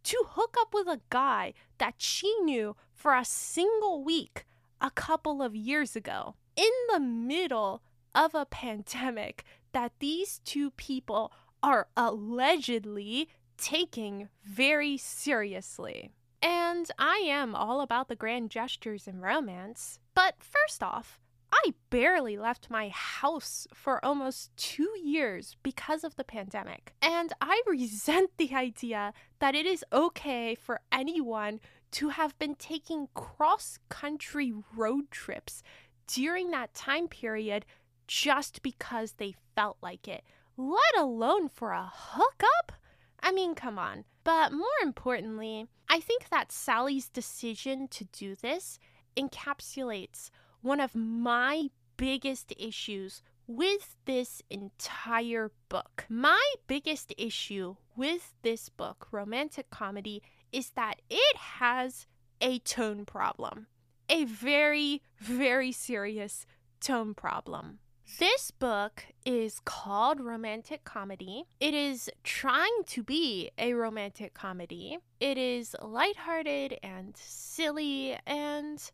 to 0.03 0.23
hook 0.29 0.55
up 0.59 0.73
with 0.73 0.87
a 0.87 1.01
guy 1.09 1.53
that 1.77 1.95
she 1.97 2.33
knew 2.41 2.75
for 2.93 3.15
a 3.15 3.25
single 3.25 4.03
week 4.03 4.45
a 4.81 4.91
couple 4.91 5.41
of 5.41 5.55
years 5.55 5.95
ago 5.95 6.35
in 6.55 6.71
the 6.91 6.99
middle 6.99 7.81
of 8.15 8.33
a 8.33 8.45
pandemic 8.45 9.43
that 9.71 9.93
these 9.99 10.39
two 10.45 10.71
people 10.71 11.31
are 11.61 11.87
allegedly 11.95 13.29
taking 13.57 14.29
very 14.43 14.97
seriously. 14.97 16.11
And 16.41 16.89
I 16.97 17.17
am 17.17 17.53
all 17.53 17.81
about 17.81 18.07
the 18.07 18.15
grand 18.15 18.49
gestures 18.49 19.07
and 19.07 19.21
romance. 19.21 19.99
But 20.15 20.35
first 20.39 20.81
off, 20.81 21.19
I 21.51 21.73
barely 21.89 22.37
left 22.37 22.69
my 22.69 22.89
house 22.89 23.67
for 23.73 24.03
almost 24.03 24.55
two 24.55 24.91
years 25.03 25.57
because 25.63 26.03
of 26.03 26.15
the 26.15 26.23
pandemic. 26.23 26.93
And 27.01 27.33
I 27.41 27.61
resent 27.67 28.31
the 28.37 28.53
idea 28.53 29.13
that 29.39 29.55
it 29.55 29.65
is 29.65 29.83
okay 29.91 30.55
for 30.55 30.81
anyone 30.91 31.59
to 31.91 32.09
have 32.09 32.37
been 32.37 32.55
taking 32.55 33.07
cross 33.13 33.79
country 33.89 34.53
road 34.75 35.09
trips 35.11 35.63
during 36.07 36.51
that 36.51 36.73
time 36.73 37.07
period 37.07 37.65
just 38.07 38.61
because 38.61 39.13
they 39.13 39.35
felt 39.55 39.77
like 39.81 40.07
it, 40.07 40.23
let 40.57 40.97
alone 40.97 41.47
for 41.47 41.71
a 41.71 41.91
hookup. 41.93 42.73
I 43.21 43.31
mean, 43.31 43.55
come 43.55 43.77
on. 43.77 44.05
But 44.23 44.51
more 44.51 44.67
importantly, 44.81 45.67
I 45.87 45.99
think 45.99 46.29
that 46.29 46.51
Sally's 46.51 47.09
decision 47.09 47.87
to 47.89 48.05
do 48.05 48.35
this 48.35 48.79
encapsulates 49.17 50.29
one 50.61 50.79
of 50.79 50.95
my 50.95 51.69
biggest 51.97 52.53
issues 52.57 53.21
with 53.47 53.95
this 54.05 54.41
entire 54.49 55.51
book. 55.69 56.05
My 56.07 56.53
biggest 56.67 57.13
issue 57.17 57.75
with 57.95 58.33
this 58.41 58.69
book, 58.69 59.07
romantic 59.11 59.69
comedy, 59.69 60.21
is 60.51 60.71
that 60.71 61.01
it 61.09 61.35
has 61.35 62.05
a 62.41 62.59
tone 62.59 63.05
problem. 63.05 63.67
A 64.09 64.23
very, 64.23 65.01
very 65.19 65.71
serious 65.71 66.45
tone 66.79 67.13
problem. 67.13 67.79
This 68.17 68.49
book 68.49 69.05
is 69.23 69.59
called 69.65 70.19
Romantic 70.19 70.83
Comedy. 70.83 71.43
It 71.59 71.75
is 71.75 72.09
trying 72.23 72.83
to 72.87 73.03
be 73.03 73.51
a 73.57 73.73
romantic 73.73 74.33
comedy. 74.33 74.97
It 75.19 75.37
is 75.37 75.75
lighthearted 75.79 76.79
and 76.81 77.15
silly, 77.15 78.17
and 78.25 78.91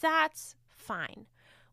that's 0.00 0.54
fine. 0.78 1.26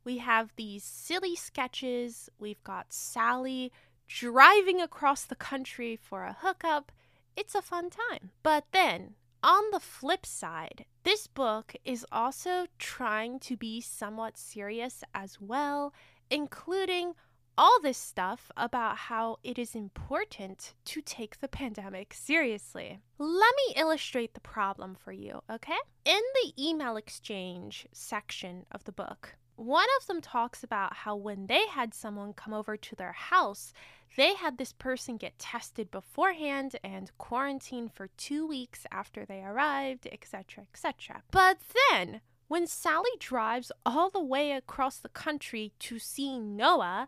We 0.04 0.18
have 0.20 0.54
these 0.56 0.84
silly 0.84 1.36
sketches. 1.36 2.30
We've 2.38 2.64
got 2.64 2.94
Sally 2.94 3.72
driving 4.08 4.82
across 4.82 5.24
the 5.24 5.36
country 5.36 5.96
for 5.96 6.24
a 6.24 6.38
hookup. 6.40 6.92
It's 7.36 7.56
a 7.56 7.62
fun 7.62 7.90
time. 7.90 8.32
But 8.44 8.66
then, 8.72 9.16
on 9.44 9.64
the 9.72 9.80
flip 9.80 10.26
side, 10.26 10.86
this 11.04 11.28
book 11.28 11.76
is 11.84 12.06
also 12.12 12.68
trying 12.80 13.40
to 13.42 13.56
be 13.56 13.82
somewhat 13.82 14.38
serious 14.38 15.04
as 15.14 15.40
well, 15.40 15.94
including 16.30 17.14
all 17.58 17.80
this 17.82 17.98
stuff 17.98 18.52
about 18.58 18.98
how 18.98 19.38
it 19.44 19.58
is 19.58 19.76
important 19.76 20.74
to 20.86 21.02
take 21.02 21.40
the 21.40 21.48
pandemic 21.48 22.14
seriously. 22.14 23.00
Let 23.18 23.54
me 23.68 23.74
illustrate 23.76 24.34
the 24.34 24.42
problem 24.42 24.96
for 24.96 25.12
you, 25.12 25.42
okay? 25.50 25.78
In 26.04 26.22
the 26.36 26.54
email 26.58 26.98
exchange 26.98 27.88
section 27.92 28.66
of 28.72 28.84
the 28.84 28.92
book, 28.92 29.36
one 29.56 29.88
of 30.00 30.08
them 30.08 30.22
talks 30.22 30.64
about 30.64 30.94
how 30.94 31.16
when 31.16 31.48
they 31.48 31.68
had 31.68 31.94
someone 31.94 32.34
come 32.34 32.54
over 32.54 32.76
to 32.76 32.96
their 32.96 33.14
house, 33.14 33.72
they 34.18 34.36
had 34.36 34.58
this 34.58 34.74
person 34.74 35.18
get 35.18 35.40
tested 35.40 35.92
beforehand 35.92 36.76
and 36.84 37.12
quarantined 37.18 37.94
for 37.94 38.10
two 38.18 38.46
weeks 38.46 38.86
after 38.92 39.26
they 39.26 39.42
arrived, 39.44 40.08
etc., 40.12 40.66
etc. 40.74 41.24
But 41.32 41.58
then, 41.90 42.22
when 42.48 42.68
Sally 42.68 43.12
drives 43.20 43.72
all 43.86 44.10
the 44.10 44.24
way 44.24 44.52
across 44.52 44.98
the 44.98 45.10
country 45.10 45.74
to 45.80 46.00
see 46.00 46.40
Noah, 46.40 47.08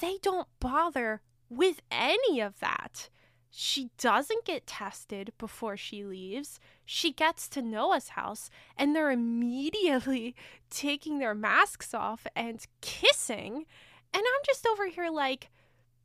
they 0.00 0.18
don't 0.22 0.48
bother 0.60 1.20
with 1.48 1.80
any 1.90 2.40
of 2.40 2.58
that. 2.60 3.08
She 3.50 3.90
doesn't 3.98 4.44
get 4.44 4.66
tested 4.66 5.32
before 5.38 5.76
she 5.76 6.02
leaves. 6.02 6.58
She 6.84 7.12
gets 7.12 7.48
to 7.50 7.62
Noah's 7.62 8.08
house 8.08 8.50
and 8.76 8.94
they're 8.94 9.12
immediately 9.12 10.34
taking 10.70 11.18
their 11.18 11.34
masks 11.34 11.94
off 11.94 12.26
and 12.34 12.66
kissing. 12.80 13.66
And 14.12 14.22
I'm 14.26 14.42
just 14.44 14.66
over 14.66 14.88
here 14.88 15.08
like, 15.08 15.50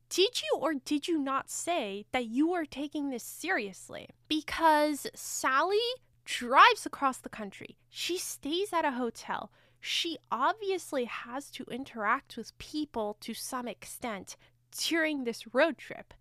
did 0.10 0.42
you 0.42 0.60
or 0.60 0.74
did 0.74 1.08
you 1.08 1.18
not 1.18 1.50
say 1.50 2.06
that 2.12 2.26
you 2.26 2.54
are 2.54 2.66
taking 2.66 3.10
this 3.10 3.24
seriously? 3.24 4.10
Because 4.28 5.08
Sally 5.16 5.78
drives 6.26 6.86
across 6.86 7.18
the 7.18 7.30
country, 7.30 7.78
she 7.90 8.18
stays 8.18 8.74
at 8.74 8.86
a 8.86 8.92
hotel. 8.92 9.52
She 9.80 10.18
obviously 10.32 11.06
has 11.06 11.50
to 11.52 11.64
interact 11.66 12.36
with 12.38 12.58
people 12.58 13.18
to 13.22 13.34
some 13.34 13.68
extent 13.68 14.36
during 14.78 15.24
this 15.24 15.54
road 15.54 15.78
trip. 15.78 16.14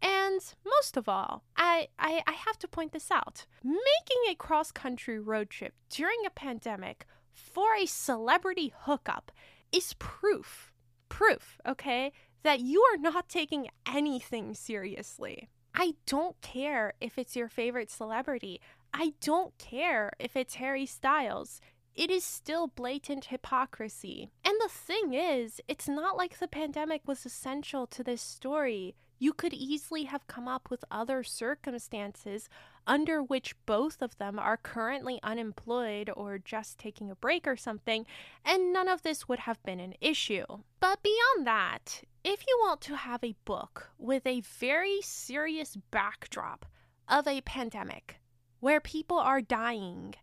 And 0.00 0.40
most 0.64 0.96
of 0.96 1.08
all, 1.08 1.44
I, 1.56 1.88
I, 1.98 2.22
I 2.26 2.32
have 2.32 2.58
to 2.60 2.68
point 2.68 2.92
this 2.92 3.10
out 3.10 3.46
making 3.62 4.22
a 4.28 4.34
cross 4.34 4.72
country 4.72 5.18
road 5.20 5.50
trip 5.50 5.74
during 5.88 6.18
a 6.26 6.30
pandemic 6.30 7.06
for 7.32 7.74
a 7.74 7.86
celebrity 7.86 8.72
hookup 8.80 9.30
is 9.70 9.94
proof, 9.98 10.72
proof, 11.08 11.58
okay, 11.66 12.12
that 12.42 12.60
you 12.60 12.82
are 12.92 12.98
not 12.98 13.28
taking 13.28 13.68
anything 13.86 14.54
seriously. 14.54 15.48
I 15.74 15.94
don't 16.06 16.38
care 16.42 16.94
if 17.00 17.16
it's 17.16 17.36
your 17.36 17.48
favorite 17.48 17.90
celebrity. 17.90 18.60
I 18.92 19.14
don't 19.22 19.56
care 19.58 20.12
if 20.18 20.36
it's 20.36 20.56
Harry 20.56 20.84
Styles. 20.84 21.60
It 21.94 22.10
is 22.10 22.24
still 22.24 22.68
blatant 22.68 23.26
hypocrisy. 23.26 24.30
And 24.44 24.54
the 24.60 24.68
thing 24.68 25.12
is, 25.12 25.60
it's 25.68 25.88
not 25.88 26.16
like 26.16 26.38
the 26.38 26.48
pandemic 26.48 27.02
was 27.06 27.26
essential 27.26 27.86
to 27.88 28.02
this 28.02 28.22
story. 28.22 28.94
You 29.18 29.32
could 29.32 29.52
easily 29.52 30.04
have 30.04 30.26
come 30.26 30.48
up 30.48 30.70
with 30.70 30.84
other 30.90 31.22
circumstances 31.22 32.48
under 32.86 33.22
which 33.22 33.54
both 33.66 34.02
of 34.02 34.16
them 34.18 34.38
are 34.38 34.56
currently 34.56 35.20
unemployed 35.22 36.10
or 36.16 36.38
just 36.38 36.78
taking 36.78 37.10
a 37.10 37.14
break 37.14 37.46
or 37.46 37.56
something, 37.56 38.06
and 38.44 38.72
none 38.72 38.88
of 38.88 39.02
this 39.02 39.28
would 39.28 39.40
have 39.40 39.62
been 39.62 39.78
an 39.78 39.94
issue. 40.00 40.46
But 40.80 41.02
beyond 41.02 41.46
that, 41.46 42.02
if 42.24 42.44
you 42.48 42.58
want 42.62 42.80
to 42.82 42.96
have 42.96 43.22
a 43.22 43.36
book 43.44 43.90
with 43.98 44.26
a 44.26 44.40
very 44.40 45.00
serious 45.02 45.76
backdrop 45.90 46.66
of 47.08 47.28
a 47.28 47.42
pandemic 47.42 48.20
where 48.58 48.80
people 48.80 49.18
are 49.18 49.40
dying, 49.40 50.14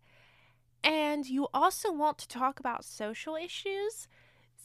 and 0.82 1.26
you 1.26 1.48
also 1.52 1.92
want 1.92 2.18
to 2.18 2.28
talk 2.28 2.58
about 2.58 2.84
social 2.84 3.36
issues, 3.36 4.08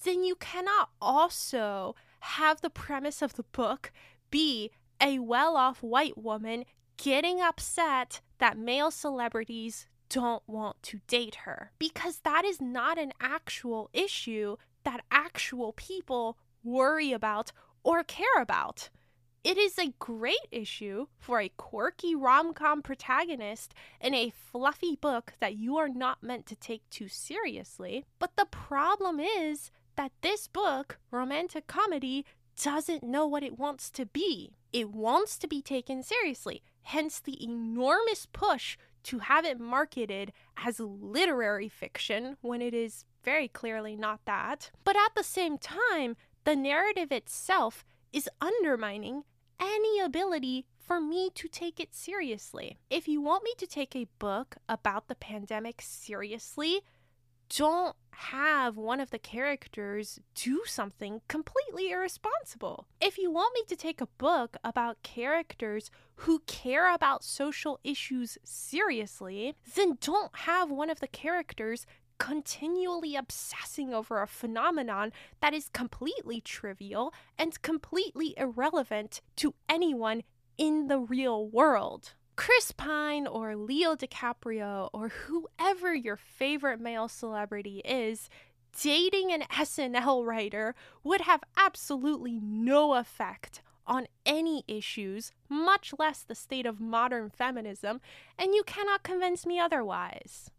then 0.03 0.23
you 0.23 0.35
cannot 0.35 0.89
also 1.01 1.95
have 2.19 2.61
the 2.61 2.69
premise 2.69 3.21
of 3.21 3.33
the 3.35 3.43
book 3.43 3.91
be 4.31 4.71
a 5.01 5.19
well 5.19 5.55
off 5.55 5.83
white 5.83 6.17
woman 6.17 6.65
getting 6.97 7.41
upset 7.41 8.21
that 8.39 8.57
male 8.57 8.91
celebrities 8.91 9.87
don't 10.09 10.43
want 10.47 10.81
to 10.83 11.01
date 11.07 11.35
her. 11.45 11.71
Because 11.79 12.19
that 12.19 12.45
is 12.45 12.61
not 12.61 12.97
an 12.97 13.11
actual 13.19 13.89
issue 13.93 14.55
that 14.83 15.03
actual 15.11 15.73
people 15.73 16.37
worry 16.63 17.11
about 17.11 17.51
or 17.83 18.03
care 18.03 18.41
about. 18.41 18.89
It 19.45 19.59
is 19.59 19.77
a 19.77 19.93
great 19.99 20.47
issue 20.49 21.05
for 21.19 21.39
a 21.39 21.51
quirky 21.55 22.15
rom 22.15 22.55
com 22.55 22.81
protagonist 22.81 23.75
in 24.01 24.15
a 24.15 24.31
fluffy 24.31 24.95
book 24.95 25.33
that 25.39 25.55
you 25.55 25.77
are 25.77 25.87
not 25.87 26.23
meant 26.23 26.47
to 26.47 26.55
take 26.55 26.81
too 26.89 27.07
seriously. 27.07 28.05
But 28.17 28.37
the 28.37 28.47
problem 28.47 29.19
is 29.19 29.69
that 29.97 30.13
this 30.23 30.47
book, 30.47 30.97
romantic 31.11 31.67
comedy, 31.67 32.25
doesn't 32.59 33.03
know 33.03 33.27
what 33.27 33.43
it 33.43 33.59
wants 33.59 33.91
to 33.91 34.07
be. 34.07 34.55
It 34.73 34.89
wants 34.89 35.37
to 35.37 35.47
be 35.47 35.61
taken 35.61 36.01
seriously, 36.01 36.63
hence 36.81 37.19
the 37.19 37.37
enormous 37.43 38.25
push 38.25 38.79
to 39.03 39.19
have 39.19 39.45
it 39.45 39.59
marketed 39.59 40.33
as 40.57 40.79
literary 40.79 41.69
fiction 41.69 42.37
when 42.41 42.63
it 42.63 42.73
is 42.73 43.05
very 43.23 43.47
clearly 43.47 43.95
not 43.95 44.21
that. 44.25 44.71
But 44.83 44.95
at 44.95 45.13
the 45.15 45.23
same 45.23 45.59
time, 45.59 46.17
the 46.45 46.55
narrative 46.55 47.11
itself 47.11 47.85
is 48.11 48.27
undermining 48.41 49.23
any 49.59 49.99
ability 49.99 50.65
for 50.79 51.01
me 51.01 51.29
to 51.35 51.47
take 51.47 51.79
it 51.79 51.95
seriously. 51.95 52.77
If 52.89 53.07
you 53.07 53.21
want 53.21 53.43
me 53.43 53.53
to 53.57 53.67
take 53.67 53.95
a 53.95 54.07
book 54.19 54.57
about 54.69 55.07
the 55.07 55.15
pandemic 55.15 55.81
seriously, 55.81 56.81
don't 57.49 57.95
have 58.11 58.77
one 58.77 58.99
of 58.99 59.09
the 59.09 59.19
characters 59.19 60.19
do 60.35 60.61
something 60.65 61.21
completely 61.27 61.91
irresponsible. 61.91 62.87
If 63.01 63.17
you 63.17 63.29
want 63.29 63.53
me 63.53 63.63
to 63.67 63.75
take 63.75 64.01
a 64.01 64.07
book 64.17 64.57
about 64.63 65.03
characters 65.03 65.91
who 66.17 66.39
care 66.47 66.93
about 66.93 67.23
social 67.23 67.79
issues 67.83 68.37
seriously, 68.43 69.55
then 69.75 69.97
don't 69.99 70.35
have 70.35 70.71
one 70.71 70.89
of 70.89 71.01
the 71.01 71.07
characters 71.07 71.85
continually 72.17 73.15
obsessing 73.15 73.93
over 73.93 74.21
a 74.21 74.27
phenomenon 74.27 75.11
that 75.41 75.53
is 75.53 75.69
completely 75.69 76.41
trivial 76.41 77.13
and 77.37 77.61
completely 77.61 78.33
irrelevant 78.37 79.21
to 79.35 79.53
anyone 79.67 80.23
in 80.57 80.87
the 80.87 80.99
real 80.99 81.47
world. 81.47 82.13
Chris 82.35 82.71
Pine 82.71 83.27
or 83.27 83.55
Leo 83.55 83.95
DiCaprio 83.95 84.89
or 84.93 85.09
whoever 85.09 85.93
your 85.93 86.17
favorite 86.17 86.79
male 86.79 87.07
celebrity 87.07 87.81
is, 87.85 88.29
dating 88.81 89.31
an 89.31 89.43
SNL 89.43 90.25
writer 90.25 90.75
would 91.03 91.21
have 91.21 91.43
absolutely 91.57 92.39
no 92.41 92.95
effect 92.95 93.61
on 93.87 94.07
any 94.25 94.63
issues, 94.67 95.31
much 95.47 95.93
less 95.97 96.23
the 96.23 96.35
state 96.35 96.65
of 96.65 96.81
modern 96.81 97.29
feminism, 97.29 98.01
and 98.37 98.53
you 98.53 98.63
cannot 98.63 99.03
convince 99.03 99.45
me 99.45 99.59
otherwise. 99.59 100.49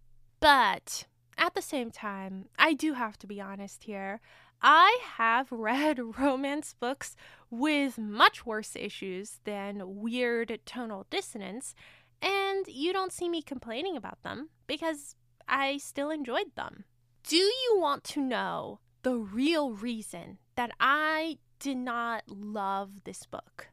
But 0.41 1.07
at 1.39 1.55
the 1.55 1.63
same 1.63 1.91
time, 1.91 2.47
I 2.59 2.73
do 2.75 2.95
have 2.95 3.19
to 3.19 3.27
be 3.27 3.41
honest 3.41 3.85
here. 3.85 4.21
I 4.63 4.99
have 5.17 5.49
read 5.53 6.19
romance 6.19 6.75
books 6.79 7.17
with 7.51 7.99
much 7.99 8.47
worse 8.47 8.75
issues 8.77 9.41
than 9.45 10.01
weird 10.01 10.61
tonal 10.65 11.07
dissonance, 11.11 11.75
and 12.23 12.67
you 12.67 12.93
don't 12.93 13.13
see 13.13 13.29
me 13.29 13.43
complaining 13.43 13.97
about 13.97 14.23
them 14.23 14.49
because 14.67 15.15
I 15.49 15.77
still 15.79 16.11
enjoyed 16.11 16.55
them. 16.55 16.85
Do 17.23 17.37
you 17.37 17.77
want 17.77 18.05
to 18.05 18.21
know 18.21 18.81
the 19.03 19.17
real 19.17 19.73
reason 19.73 20.39
that 20.57 20.71
I 20.81 21.39
did 21.59 21.77
not 21.77 22.25
love 22.29 23.05
this 23.05 23.27
book? 23.27 23.69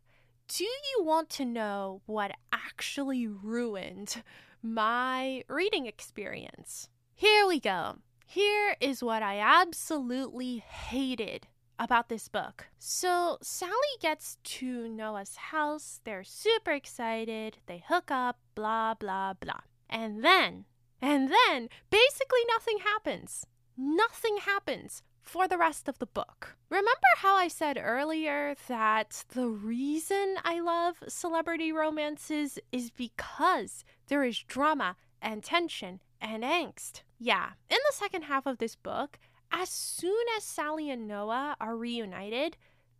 Do 0.47 0.63
you 0.65 1.03
want 1.03 1.29
to 1.31 1.45
know 1.45 2.01
what 2.05 2.31
actually 2.51 3.27
ruined 3.27 4.21
my 4.61 5.43
reading 5.47 5.85
experience? 5.85 6.89
Here 7.23 7.47
we 7.47 7.61
go. 7.61 7.99
Here 8.25 8.75
is 8.81 9.01
what 9.01 9.23
I 9.23 9.39
absolutely 9.39 10.57
hated 10.57 11.47
about 11.79 12.09
this 12.09 12.27
book. 12.27 12.67
So, 12.79 13.37
Sally 13.41 13.95
gets 14.01 14.39
to 14.43 14.89
Noah's 14.89 15.37
house. 15.37 16.01
They're 16.03 16.25
super 16.25 16.71
excited. 16.71 17.59
They 17.65 17.81
hook 17.87 18.11
up, 18.11 18.39
blah, 18.55 18.95
blah, 18.95 19.35
blah. 19.35 19.61
And 19.89 20.21
then, 20.21 20.65
and 21.01 21.31
then, 21.31 21.69
basically 21.89 22.41
nothing 22.49 22.79
happens. 22.79 23.45
Nothing 23.77 24.39
happens 24.41 25.01
for 25.21 25.47
the 25.47 25.57
rest 25.57 25.87
of 25.87 25.99
the 25.99 26.05
book. 26.05 26.57
Remember 26.69 27.13
how 27.19 27.35
I 27.35 27.47
said 27.47 27.79
earlier 27.81 28.53
that 28.67 29.23
the 29.33 29.47
reason 29.47 30.35
I 30.43 30.59
love 30.59 30.97
celebrity 31.07 31.71
romances 31.71 32.59
is 32.73 32.91
because 32.91 33.85
there 34.09 34.25
is 34.25 34.39
drama 34.39 34.97
and 35.21 35.41
tension 35.41 36.01
and 36.23 36.43
angst. 36.43 37.01
Yeah, 37.19 37.49
in 37.69 37.77
the 37.77 37.93
second 37.93 38.23
half 38.23 38.45
of 38.45 38.57
this 38.57 38.75
book, 38.75 39.19
as 39.51 39.69
soon 39.69 40.25
as 40.35 40.43
Sally 40.43 40.89
and 40.89 41.07
Noah 41.07 41.55
are 41.59 41.75
reunited, 41.75 42.57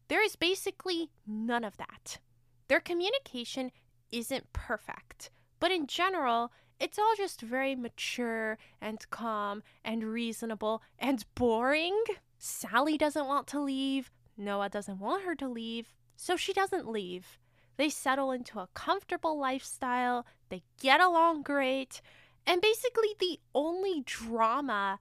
there 0.09 0.23
is 0.23 0.35
basically 0.35 1.09
none 1.25 1.63
of 1.63 1.77
that. 1.77 2.19
Their 2.67 2.79
communication 2.79 3.71
isn't 4.11 4.53
perfect, 4.53 5.31
but 5.59 5.71
in 5.71 5.87
general, 5.87 6.51
it's 6.79 6.99
all 6.99 7.13
just 7.15 7.41
very 7.41 7.75
mature 7.75 8.57
and 8.81 9.09
calm 9.09 9.63
and 9.83 10.03
reasonable 10.03 10.83
and 10.99 11.25
boring. 11.33 12.03
Sally 12.37 12.97
doesn't 12.97 13.27
want 13.27 13.47
to 13.47 13.61
leave, 13.61 14.11
Noah 14.37 14.69
doesn't 14.69 14.99
want 14.99 15.23
her 15.23 15.35
to 15.35 15.47
leave, 15.47 15.93
so 16.17 16.35
she 16.35 16.53
doesn't 16.53 16.89
leave. 16.89 17.39
They 17.77 17.89
settle 17.89 18.31
into 18.31 18.59
a 18.59 18.69
comfortable 18.73 19.39
lifestyle, 19.39 20.25
they 20.49 20.63
get 20.79 21.01
along 21.01 21.43
great, 21.43 22.01
and 22.45 22.61
basically, 22.61 23.15
the 23.19 23.39
only 23.55 24.01
drama 24.05 24.99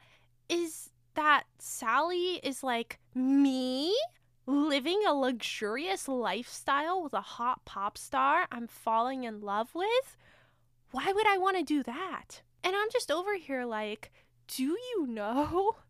is 0.48 0.90
that 1.14 1.44
Sally 1.59 2.40
is 2.42 2.62
like, 2.62 2.98
me? 3.14 3.94
Living 4.46 5.02
a 5.07 5.14
luxurious 5.14 6.09
lifestyle 6.09 7.02
with 7.02 7.14
a 7.14 7.20
hot 7.20 7.64
pop 7.64 7.96
star 7.96 8.46
I'm 8.50 8.66
falling 8.66 9.24
in 9.24 9.40
love 9.40 9.74
with? 9.74 10.16
Why 10.90 11.12
would 11.12 11.26
I 11.26 11.38
want 11.38 11.57
to 11.57 11.62
do 11.62 11.83
that? 11.85 12.42
And 12.64 12.74
I'm 12.76 12.88
just 12.92 13.11
over 13.11 13.37
here 13.37 13.64
like, 13.64 14.11
do 14.48 14.64
you 14.64 15.07
know? 15.07 15.76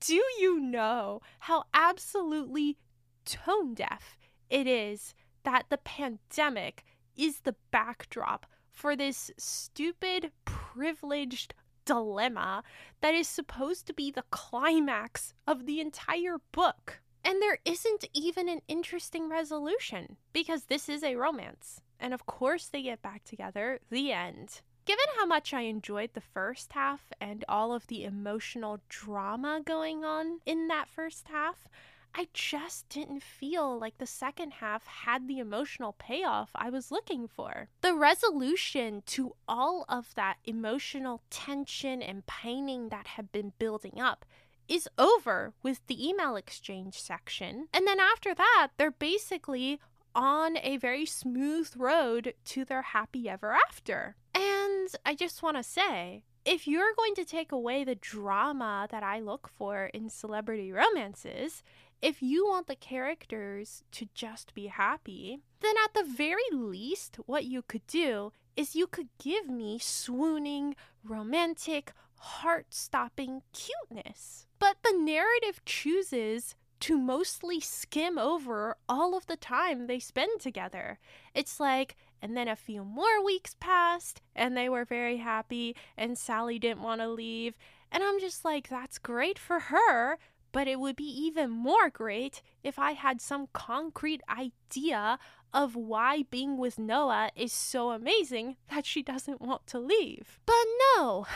Do 0.00 0.14
you 0.38 0.58
know 0.58 1.20
how 1.40 1.64
absolutely 1.74 2.78
tone 3.26 3.74
deaf 3.74 4.16
it 4.48 4.66
is 4.66 5.14
that 5.44 5.66
the 5.68 5.76
pandemic 5.76 6.82
is 7.14 7.40
the 7.40 7.56
backdrop 7.70 8.46
for 8.72 8.96
this 8.96 9.30
stupid, 9.36 10.32
privileged 10.74 11.54
dilemma 11.84 12.62
that 13.00 13.14
is 13.14 13.26
supposed 13.26 13.86
to 13.86 13.92
be 13.92 14.10
the 14.10 14.24
climax 14.30 15.34
of 15.46 15.66
the 15.66 15.80
entire 15.80 16.38
book? 16.52 17.00
And 17.24 17.42
there 17.42 17.58
isn't 17.64 18.08
even 18.14 18.48
an 18.48 18.60
interesting 18.68 19.28
resolution 19.28 20.16
because 20.32 20.64
this 20.64 20.88
is 20.88 21.02
a 21.02 21.16
romance. 21.16 21.80
And 21.98 22.14
of 22.14 22.24
course, 22.24 22.68
they 22.68 22.82
get 22.82 23.02
back 23.02 23.24
together. 23.24 23.80
The 23.90 24.12
end. 24.12 24.62
Given 24.86 25.04
how 25.18 25.26
much 25.26 25.52
I 25.52 25.62
enjoyed 25.62 26.10
the 26.14 26.20
first 26.20 26.72
half 26.72 27.12
and 27.20 27.44
all 27.48 27.72
of 27.72 27.86
the 27.88 28.04
emotional 28.04 28.80
drama 28.88 29.60
going 29.64 30.04
on 30.04 30.40
in 30.46 30.68
that 30.68 30.88
first 30.88 31.28
half, 31.28 31.68
I 32.14 32.28
just 32.32 32.88
didn't 32.88 33.22
feel 33.22 33.78
like 33.78 33.98
the 33.98 34.06
second 34.06 34.54
half 34.54 34.86
had 34.86 35.28
the 35.28 35.38
emotional 35.38 35.94
payoff 35.98 36.50
I 36.54 36.70
was 36.70 36.90
looking 36.90 37.28
for. 37.28 37.68
The 37.82 37.94
resolution 37.94 39.02
to 39.06 39.34
all 39.48 39.84
of 39.88 40.14
that 40.16 40.38
emotional 40.44 41.22
tension 41.30 42.02
and 42.02 42.26
pining 42.26 42.88
that 42.88 43.06
had 43.06 43.30
been 43.32 43.52
building 43.58 44.00
up 44.00 44.24
is 44.68 44.88
over 44.98 45.52
with 45.62 45.80
the 45.86 46.08
email 46.08 46.36
exchange 46.36 47.00
section. 47.00 47.68
And 47.72 47.86
then 47.86 47.98
after 47.98 48.34
that, 48.34 48.68
they're 48.76 48.90
basically 48.90 49.80
on 50.14 50.56
a 50.58 50.76
very 50.76 51.06
smooth 51.06 51.70
road 51.76 52.34
to 52.44 52.64
their 52.64 52.82
happy 52.82 53.28
ever 53.28 53.52
after. 53.52 54.16
And 54.34 54.88
I 55.04 55.14
just 55.14 55.42
want 55.42 55.56
to 55.56 55.62
say, 55.62 56.22
if 56.44 56.66
you're 56.66 56.94
going 56.96 57.14
to 57.16 57.24
take 57.24 57.52
away 57.52 57.84
the 57.84 57.94
drama 57.94 58.88
that 58.90 59.02
I 59.02 59.20
look 59.20 59.50
for 59.56 59.86
in 59.86 60.08
celebrity 60.08 60.72
romances, 60.72 61.62
if 62.02 62.22
you 62.22 62.46
want 62.46 62.66
the 62.66 62.76
characters 62.76 63.84
to 63.92 64.08
just 64.14 64.54
be 64.54 64.68
happy, 64.68 65.40
then 65.60 65.74
at 65.84 65.94
the 65.94 66.04
very 66.04 66.42
least, 66.52 67.16
what 67.26 67.44
you 67.44 67.62
could 67.62 67.86
do 67.86 68.32
is 68.56 68.74
you 68.74 68.86
could 68.86 69.08
give 69.18 69.48
me 69.48 69.78
swooning, 69.78 70.74
romantic, 71.04 71.92
heart 72.16 72.66
stopping 72.70 73.42
cuteness. 73.52 74.46
But 74.58 74.76
the 74.82 74.96
narrative 74.96 75.64
chooses 75.64 76.54
to 76.80 76.98
mostly 76.98 77.60
skim 77.60 78.18
over 78.18 78.76
all 78.88 79.14
of 79.14 79.26
the 79.26 79.36
time 79.36 79.86
they 79.86 79.98
spend 79.98 80.40
together. 80.40 80.98
It's 81.34 81.60
like, 81.60 81.96
and 82.22 82.36
then 82.36 82.48
a 82.48 82.56
few 82.56 82.84
more 82.84 83.22
weeks 83.24 83.54
passed, 83.60 84.22
and 84.34 84.56
they 84.56 84.68
were 84.68 84.84
very 84.84 85.18
happy, 85.18 85.76
and 85.96 86.16
Sally 86.16 86.58
didn't 86.58 86.82
want 86.82 87.00
to 87.02 87.08
leave. 87.08 87.56
And 87.92 88.02
I'm 88.02 88.20
just 88.20 88.44
like, 88.44 88.68
that's 88.68 88.98
great 88.98 89.38
for 89.38 89.58
her, 89.60 90.18
but 90.52 90.66
it 90.68 90.80
would 90.80 90.96
be 90.96 91.04
even 91.04 91.50
more 91.50 91.88
great 91.88 92.42
if 92.62 92.78
I 92.78 92.92
had 92.92 93.20
some 93.20 93.48
concrete 93.52 94.22
idea 94.28 95.18
of 95.52 95.74
why 95.74 96.24
being 96.30 96.56
with 96.56 96.78
Noah 96.78 97.30
is 97.34 97.52
so 97.52 97.90
amazing 97.90 98.56
that 98.70 98.86
she 98.86 99.02
doesn't 99.02 99.40
want 99.40 99.66
to 99.68 99.78
leave. 99.78 100.38
But 100.46 100.64
no, 100.96 101.26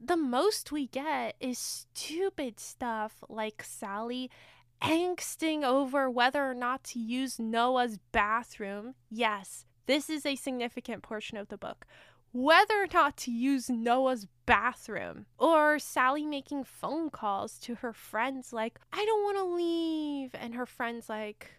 the 0.00 0.16
most 0.16 0.72
we 0.72 0.86
get 0.86 1.36
is 1.40 1.58
stupid 1.58 2.58
stuff 2.58 3.22
like 3.28 3.62
Sally 3.62 4.30
angsting 4.82 5.62
over 5.62 6.10
whether 6.10 6.48
or 6.48 6.54
not 6.54 6.82
to 6.84 6.98
use 6.98 7.38
Noah's 7.38 7.98
bathroom. 8.12 8.94
Yes, 9.10 9.66
this 9.86 10.08
is 10.08 10.24
a 10.24 10.36
significant 10.36 11.02
portion 11.02 11.36
of 11.36 11.48
the 11.48 11.58
book. 11.58 11.86
Whether 12.32 12.82
or 12.82 12.86
not 12.92 13.16
to 13.18 13.30
use 13.32 13.68
Noah's 13.68 14.26
bathroom, 14.46 15.26
or 15.38 15.78
Sally 15.78 16.24
making 16.24 16.64
phone 16.64 17.10
calls 17.10 17.58
to 17.60 17.76
her 17.76 17.92
friends, 17.92 18.52
like, 18.52 18.78
I 18.92 19.04
don't 19.04 19.24
want 19.24 19.36
to 19.38 19.44
leave. 19.44 20.30
And 20.34 20.54
her 20.54 20.66
friends, 20.66 21.08
like, 21.08 21.52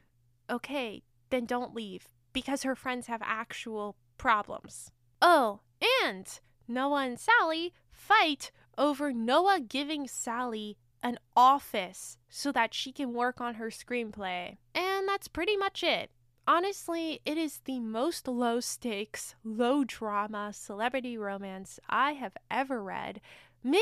okay, 0.49 1.03
then 1.29 1.45
don't 1.45 1.75
leave, 1.75 2.07
because 2.31 2.63
her 2.63 2.75
friends 2.75 3.07
have 3.07 3.21
actual 3.23 3.97
problems. 4.17 4.91
Oh, 5.21 5.59
and 6.03 6.27
Noah 6.67 7.05
and 7.05 7.19
Sally 7.19 7.73
fight 7.91 8.51
over 8.77 9.11
Noah 9.11 9.59
giving 9.59 10.07
Sally 10.07 10.77
an 11.03 11.17
office 11.35 12.17
so 12.29 12.51
that 12.51 12.73
she 12.73 12.91
can 12.91 13.13
work 13.13 13.41
on 13.41 13.55
her 13.55 13.69
screenplay. 13.69 14.57
And 14.73 15.07
that's 15.07 15.27
pretty 15.27 15.57
much 15.57 15.83
it. 15.83 16.11
Honestly, 16.47 17.21
it 17.25 17.37
is 17.37 17.59
the 17.65 17.79
most 17.79 18.27
low 18.27 18.59
stakes, 18.59 19.35
low 19.43 19.83
drama 19.83 20.51
celebrity 20.53 21.17
romance 21.17 21.79
I 21.89 22.13
have 22.13 22.35
ever 22.49 22.83
read. 22.83 23.21
Maybe 23.63 23.81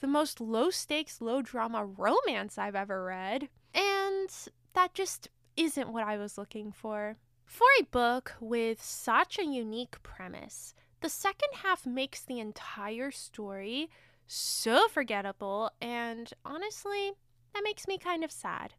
the 0.00 0.06
most 0.06 0.40
low 0.40 0.70
stakes, 0.70 1.20
low 1.20 1.40
drama 1.40 1.84
romance 1.84 2.58
I've 2.58 2.74
ever 2.74 3.04
read. 3.04 3.48
And 3.74 4.28
that 4.74 4.92
just 4.92 5.28
isn't 5.56 5.92
what 5.92 6.04
I 6.04 6.18
was 6.18 6.36
looking 6.36 6.72
for. 6.72 7.16
For 7.46 7.66
a 7.78 7.84
book 7.84 8.34
with 8.40 8.82
such 8.82 9.38
a 9.38 9.46
unique 9.46 10.02
premise, 10.02 10.74
the 11.00 11.08
second 11.08 11.50
half 11.62 11.86
makes 11.86 12.22
the 12.22 12.40
entire 12.40 13.10
story 13.10 13.88
so 14.26 14.88
forgettable, 14.88 15.70
and 15.80 16.32
honestly, 16.44 17.12
that 17.52 17.62
makes 17.62 17.86
me 17.86 17.98
kind 17.98 18.24
of 18.24 18.32
sad. 18.32 18.74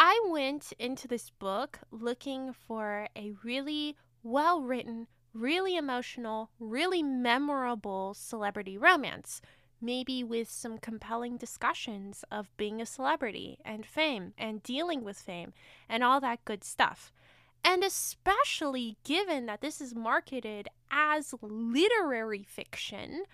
I 0.00 0.20
went 0.28 0.72
into 0.78 1.08
this 1.08 1.28
book 1.28 1.80
looking 1.90 2.52
for 2.52 3.08
a 3.16 3.32
really 3.42 3.96
well 4.22 4.62
written, 4.62 5.08
really 5.34 5.76
emotional, 5.76 6.50
really 6.60 7.02
memorable 7.02 8.14
celebrity 8.14 8.78
romance. 8.78 9.42
Maybe 9.80 10.22
with 10.22 10.48
some 10.48 10.78
compelling 10.78 11.36
discussions 11.36 12.24
of 12.30 12.56
being 12.56 12.80
a 12.80 12.86
celebrity 12.86 13.58
and 13.64 13.84
fame 13.84 14.34
and 14.38 14.62
dealing 14.62 15.02
with 15.02 15.18
fame 15.18 15.52
and 15.88 16.04
all 16.04 16.20
that 16.20 16.44
good 16.44 16.62
stuff. 16.62 17.12
And 17.64 17.82
especially 17.82 18.98
given 19.02 19.46
that 19.46 19.62
this 19.62 19.80
is 19.80 19.96
marketed 19.96 20.68
as 20.92 21.34
literary 21.42 22.44
fiction, 22.44 23.24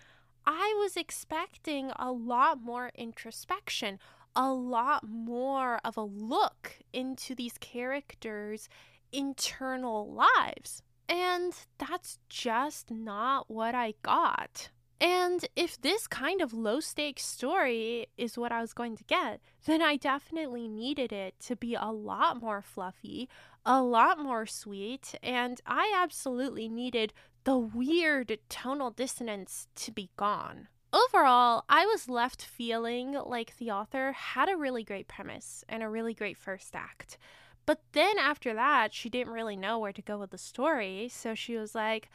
I 0.47 0.75
was 0.81 0.97
expecting 0.97 1.91
a 1.97 2.11
lot 2.11 2.59
more 2.59 2.91
introspection, 2.95 3.99
a 4.35 4.51
lot 4.51 5.07
more 5.07 5.79
of 5.83 5.97
a 5.97 6.03
look 6.03 6.77
into 6.93 7.35
these 7.35 7.57
characters' 7.59 8.69
internal 9.11 10.11
lives. 10.11 10.81
And 11.07 11.53
that's 11.77 12.19
just 12.29 12.91
not 12.91 13.49
what 13.49 13.75
I 13.75 13.93
got. 14.01 14.69
And 14.99 15.45
if 15.55 15.79
this 15.79 16.07
kind 16.07 16.41
of 16.41 16.53
low 16.53 16.79
stakes 16.79 17.25
story 17.25 18.07
is 18.17 18.37
what 18.37 18.51
I 18.51 18.61
was 18.61 18.73
going 18.73 18.95
to 18.97 19.03
get, 19.03 19.41
then 19.65 19.81
I 19.81 19.97
definitely 19.97 20.67
needed 20.67 21.11
it 21.11 21.35
to 21.41 21.55
be 21.55 21.75
a 21.75 21.91
lot 21.91 22.41
more 22.41 22.61
fluffy, 22.61 23.27
a 23.65 23.81
lot 23.81 24.19
more 24.19 24.45
sweet, 24.45 25.13
and 25.21 25.59
I 25.65 25.93
absolutely 26.01 26.69
needed 26.69 27.13
the 27.43 27.57
weird 27.57 28.39
tonal 28.47 28.89
dissonance 28.89 29.67
to 29.75 29.91
be 29.91 30.09
gone. 30.15 30.69
Overall, 30.95 31.65
I 31.67 31.85
was 31.87 32.07
left 32.07 32.45
feeling 32.45 33.17
like 33.25 33.57
the 33.57 33.69
author 33.69 34.13
had 34.13 34.47
a 34.47 34.55
really 34.55 34.85
great 34.85 35.09
premise 35.09 35.65
and 35.67 35.83
a 35.83 35.89
really 35.89 36.13
great 36.13 36.37
first 36.37 36.73
act. 36.73 37.17
But 37.65 37.81
then 37.91 38.17
after 38.17 38.53
that, 38.53 38.93
she 38.93 39.09
didn't 39.09 39.33
really 39.33 39.57
know 39.57 39.77
where 39.77 39.91
to 39.91 40.01
go 40.01 40.17
with 40.17 40.29
the 40.29 40.37
story, 40.37 41.09
so 41.11 41.35
she 41.35 41.57
was 41.57 41.75
like, 41.75 42.09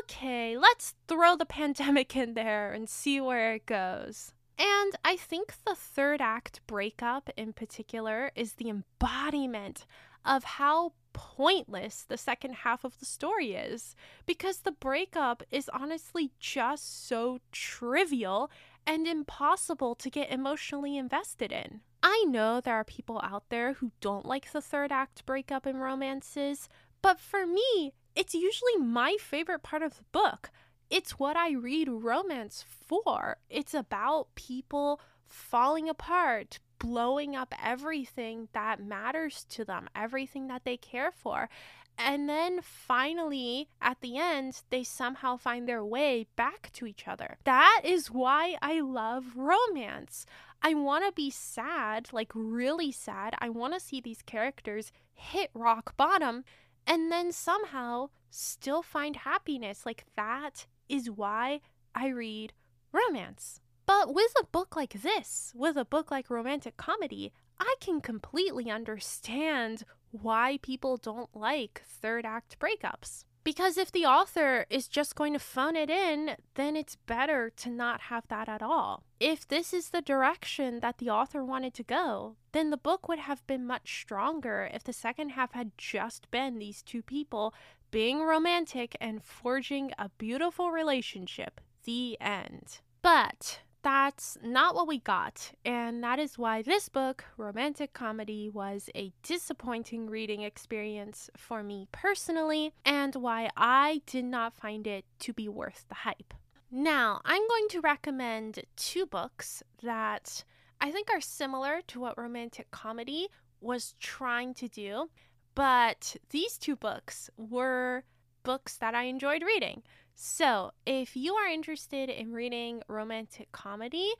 okay, 0.00 0.56
let's 0.56 0.94
throw 1.06 1.36
the 1.36 1.44
pandemic 1.60 2.16
in 2.16 2.32
there 2.32 2.72
and 2.72 2.88
see 2.88 3.20
where 3.20 3.52
it 3.52 3.66
goes. 3.66 4.32
And 4.58 4.94
I 5.04 5.16
think 5.16 5.52
the 5.66 5.74
third 5.74 6.22
act 6.22 6.62
breakup 6.66 7.28
in 7.36 7.52
particular 7.52 8.30
is 8.34 8.54
the 8.54 8.70
embodiment 8.70 9.84
of 10.24 10.44
how 10.44 10.92
pointless 11.12 12.04
the 12.06 12.16
second 12.16 12.54
half 12.54 12.84
of 12.84 12.98
the 12.98 13.06
story 13.06 13.54
is 13.54 13.94
because 14.26 14.58
the 14.58 14.72
breakup 14.72 15.42
is 15.50 15.70
honestly 15.72 16.32
just 16.38 17.06
so 17.06 17.38
trivial 17.52 18.50
and 18.86 19.06
impossible 19.06 19.94
to 19.94 20.10
get 20.10 20.30
emotionally 20.30 20.96
invested 20.96 21.52
in. 21.52 21.80
I 22.02 22.24
know 22.28 22.60
there 22.60 22.74
are 22.74 22.84
people 22.84 23.20
out 23.22 23.44
there 23.48 23.74
who 23.74 23.92
don't 24.00 24.26
like 24.26 24.52
the 24.52 24.60
third 24.60 24.92
act 24.92 25.24
breakup 25.24 25.66
in 25.66 25.78
romances, 25.78 26.68
but 27.00 27.18
for 27.18 27.46
me, 27.46 27.94
it's 28.14 28.34
usually 28.34 28.76
my 28.78 29.16
favorite 29.18 29.62
part 29.62 29.82
of 29.82 29.96
the 29.96 30.04
book. 30.12 30.50
It's 30.90 31.18
what 31.18 31.36
I 31.36 31.52
read 31.52 31.88
romance 31.88 32.64
for. 32.86 33.38
It's 33.48 33.72
about 33.72 34.34
people 34.34 35.00
falling 35.26 35.88
apart, 35.88 36.58
blowing 36.78 37.34
up 37.34 37.54
everything 37.62 38.48
that 38.52 38.82
matters 38.82 39.44
to 39.50 39.64
them, 39.64 39.88
everything 39.94 40.48
that 40.48 40.64
they 40.64 40.76
care 40.76 41.12
for. 41.12 41.48
And 41.96 42.28
then 42.28 42.60
finally, 42.60 43.68
at 43.80 44.00
the 44.00 44.18
end, 44.18 44.62
they 44.70 44.82
somehow 44.82 45.36
find 45.36 45.68
their 45.68 45.84
way 45.84 46.26
back 46.36 46.70
to 46.74 46.86
each 46.86 47.06
other. 47.06 47.38
That 47.44 47.82
is 47.84 48.10
why 48.10 48.56
I 48.60 48.80
love 48.80 49.36
romance. 49.36 50.26
I 50.60 50.74
want 50.74 51.04
to 51.04 51.12
be 51.12 51.30
sad, 51.30 52.08
like 52.12 52.32
really 52.34 52.90
sad. 52.90 53.34
I 53.38 53.48
want 53.48 53.74
to 53.74 53.80
see 53.80 54.00
these 54.00 54.22
characters 54.22 54.90
hit 55.12 55.50
rock 55.54 55.96
bottom 55.96 56.44
and 56.86 57.12
then 57.12 57.32
somehow 57.32 58.08
still 58.30 58.82
find 58.82 59.16
happiness. 59.16 59.86
Like 59.86 60.04
that 60.16 60.66
is 60.88 61.10
why 61.10 61.60
I 61.94 62.08
read 62.08 62.52
romance. 62.92 63.60
But 63.86 64.14
with 64.14 64.32
a 64.40 64.46
book 64.46 64.76
like 64.76 65.02
this, 65.02 65.52
with 65.54 65.76
a 65.76 65.84
book 65.84 66.10
like 66.10 66.30
romantic 66.30 66.76
comedy, 66.76 67.32
I 67.58 67.74
can 67.80 68.00
completely 68.00 68.70
understand 68.70 69.84
why 70.10 70.58
people 70.62 70.96
don't 70.96 71.34
like 71.34 71.82
third 71.86 72.24
act 72.24 72.58
breakups. 72.58 73.24
Because 73.44 73.76
if 73.76 73.92
the 73.92 74.06
author 74.06 74.64
is 74.70 74.88
just 74.88 75.14
going 75.14 75.34
to 75.34 75.38
phone 75.38 75.76
it 75.76 75.90
in, 75.90 76.36
then 76.54 76.76
it's 76.76 76.96
better 76.96 77.50
to 77.56 77.68
not 77.68 78.02
have 78.02 78.26
that 78.28 78.48
at 78.48 78.62
all. 78.62 79.04
If 79.20 79.46
this 79.46 79.74
is 79.74 79.90
the 79.90 80.00
direction 80.00 80.80
that 80.80 80.96
the 80.96 81.10
author 81.10 81.44
wanted 81.44 81.74
to 81.74 81.82
go, 81.82 82.36
then 82.52 82.70
the 82.70 82.78
book 82.78 83.06
would 83.06 83.18
have 83.18 83.46
been 83.46 83.66
much 83.66 84.00
stronger 84.00 84.70
if 84.72 84.82
the 84.82 84.94
second 84.94 85.30
half 85.30 85.52
had 85.52 85.72
just 85.76 86.30
been 86.30 86.58
these 86.58 86.82
two 86.82 87.02
people 87.02 87.52
being 87.90 88.22
romantic 88.22 88.96
and 88.98 89.22
forging 89.22 89.92
a 89.98 90.08
beautiful 90.16 90.70
relationship. 90.70 91.60
The 91.84 92.16
end. 92.22 92.80
But 93.02 93.60
that's 93.84 94.38
not 94.42 94.74
what 94.74 94.88
we 94.88 94.98
got, 94.98 95.52
and 95.64 96.02
that 96.02 96.18
is 96.18 96.38
why 96.38 96.62
this 96.62 96.88
book, 96.88 97.24
Romantic 97.36 97.92
Comedy, 97.92 98.48
was 98.48 98.88
a 98.96 99.12
disappointing 99.22 100.08
reading 100.08 100.40
experience 100.40 101.28
for 101.36 101.62
me 101.62 101.86
personally, 101.92 102.72
and 102.84 103.14
why 103.14 103.50
I 103.58 104.00
did 104.06 104.24
not 104.24 104.54
find 104.54 104.86
it 104.86 105.04
to 105.20 105.34
be 105.34 105.48
worth 105.50 105.84
the 105.88 105.96
hype. 105.96 106.32
Now, 106.70 107.20
I'm 107.26 107.46
going 107.46 107.68
to 107.68 107.80
recommend 107.82 108.64
two 108.74 109.04
books 109.04 109.62
that 109.82 110.44
I 110.80 110.90
think 110.90 111.10
are 111.10 111.20
similar 111.20 111.80
to 111.88 112.00
what 112.00 112.18
Romantic 112.18 112.70
Comedy 112.70 113.28
was 113.60 113.94
trying 114.00 114.54
to 114.54 114.68
do, 114.68 115.10
but 115.54 116.16
these 116.30 116.56
two 116.56 116.74
books 116.74 117.28
were 117.36 118.04
books 118.44 118.76
that 118.78 118.94
I 118.94 119.04
enjoyed 119.04 119.42
reading. 119.42 119.82
So, 120.14 120.72
if 120.86 121.16
you 121.16 121.34
are 121.34 121.48
interested 121.48 122.08
in 122.08 122.32
reading 122.32 122.82
romantic 122.88 123.50
comedy, 123.52 124.12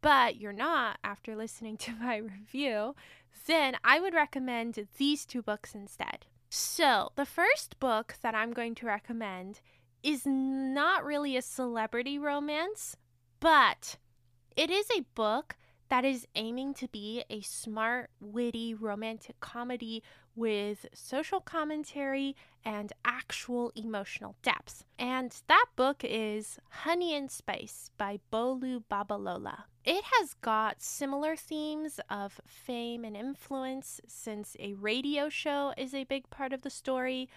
but 0.00 0.36
you're 0.36 0.52
not 0.52 0.98
after 1.02 1.34
listening 1.34 1.76
to 1.78 1.92
my 2.00 2.16
review, 2.16 2.94
then 3.46 3.76
I 3.82 4.00
would 4.00 4.14
recommend 4.14 4.86
these 4.96 5.26
two 5.26 5.42
books 5.42 5.74
instead. 5.74 6.26
So, 6.48 7.10
the 7.16 7.26
first 7.26 7.78
book 7.80 8.16
that 8.22 8.34
I'm 8.34 8.52
going 8.52 8.74
to 8.76 8.86
recommend 8.86 9.60
is 10.02 10.22
not 10.24 11.04
really 11.04 11.36
a 11.36 11.42
celebrity 11.42 12.18
romance, 12.18 12.96
but 13.38 13.96
it 14.56 14.70
is 14.70 14.86
a 14.90 15.04
book 15.14 15.56
that 15.90 16.04
is 16.04 16.26
aiming 16.36 16.72
to 16.74 16.88
be 16.88 17.24
a 17.28 17.40
smart, 17.40 18.10
witty 18.20 18.74
romantic 18.74 19.38
comedy 19.40 20.02
with 20.36 20.86
social 20.94 21.40
commentary 21.40 22.36
and 22.64 22.92
actual 23.04 23.72
emotional 23.74 24.36
depth. 24.42 24.84
And 24.98 25.34
that 25.48 25.66
book 25.74 26.02
is 26.04 26.58
Honey 26.70 27.14
and 27.14 27.28
Spice 27.28 27.90
by 27.98 28.20
Bolu 28.32 28.84
Babalola. 28.88 29.64
It 29.84 30.04
has 30.18 30.34
got 30.34 30.80
similar 30.80 31.34
themes 31.34 31.98
of 32.08 32.40
fame 32.46 33.04
and 33.04 33.16
influence 33.16 34.00
since 34.06 34.56
a 34.60 34.74
radio 34.74 35.28
show 35.28 35.74
is 35.76 35.92
a 35.92 36.04
big 36.04 36.30
part 36.30 36.52
of 36.52 36.62
the 36.62 36.70
story. 36.70 37.28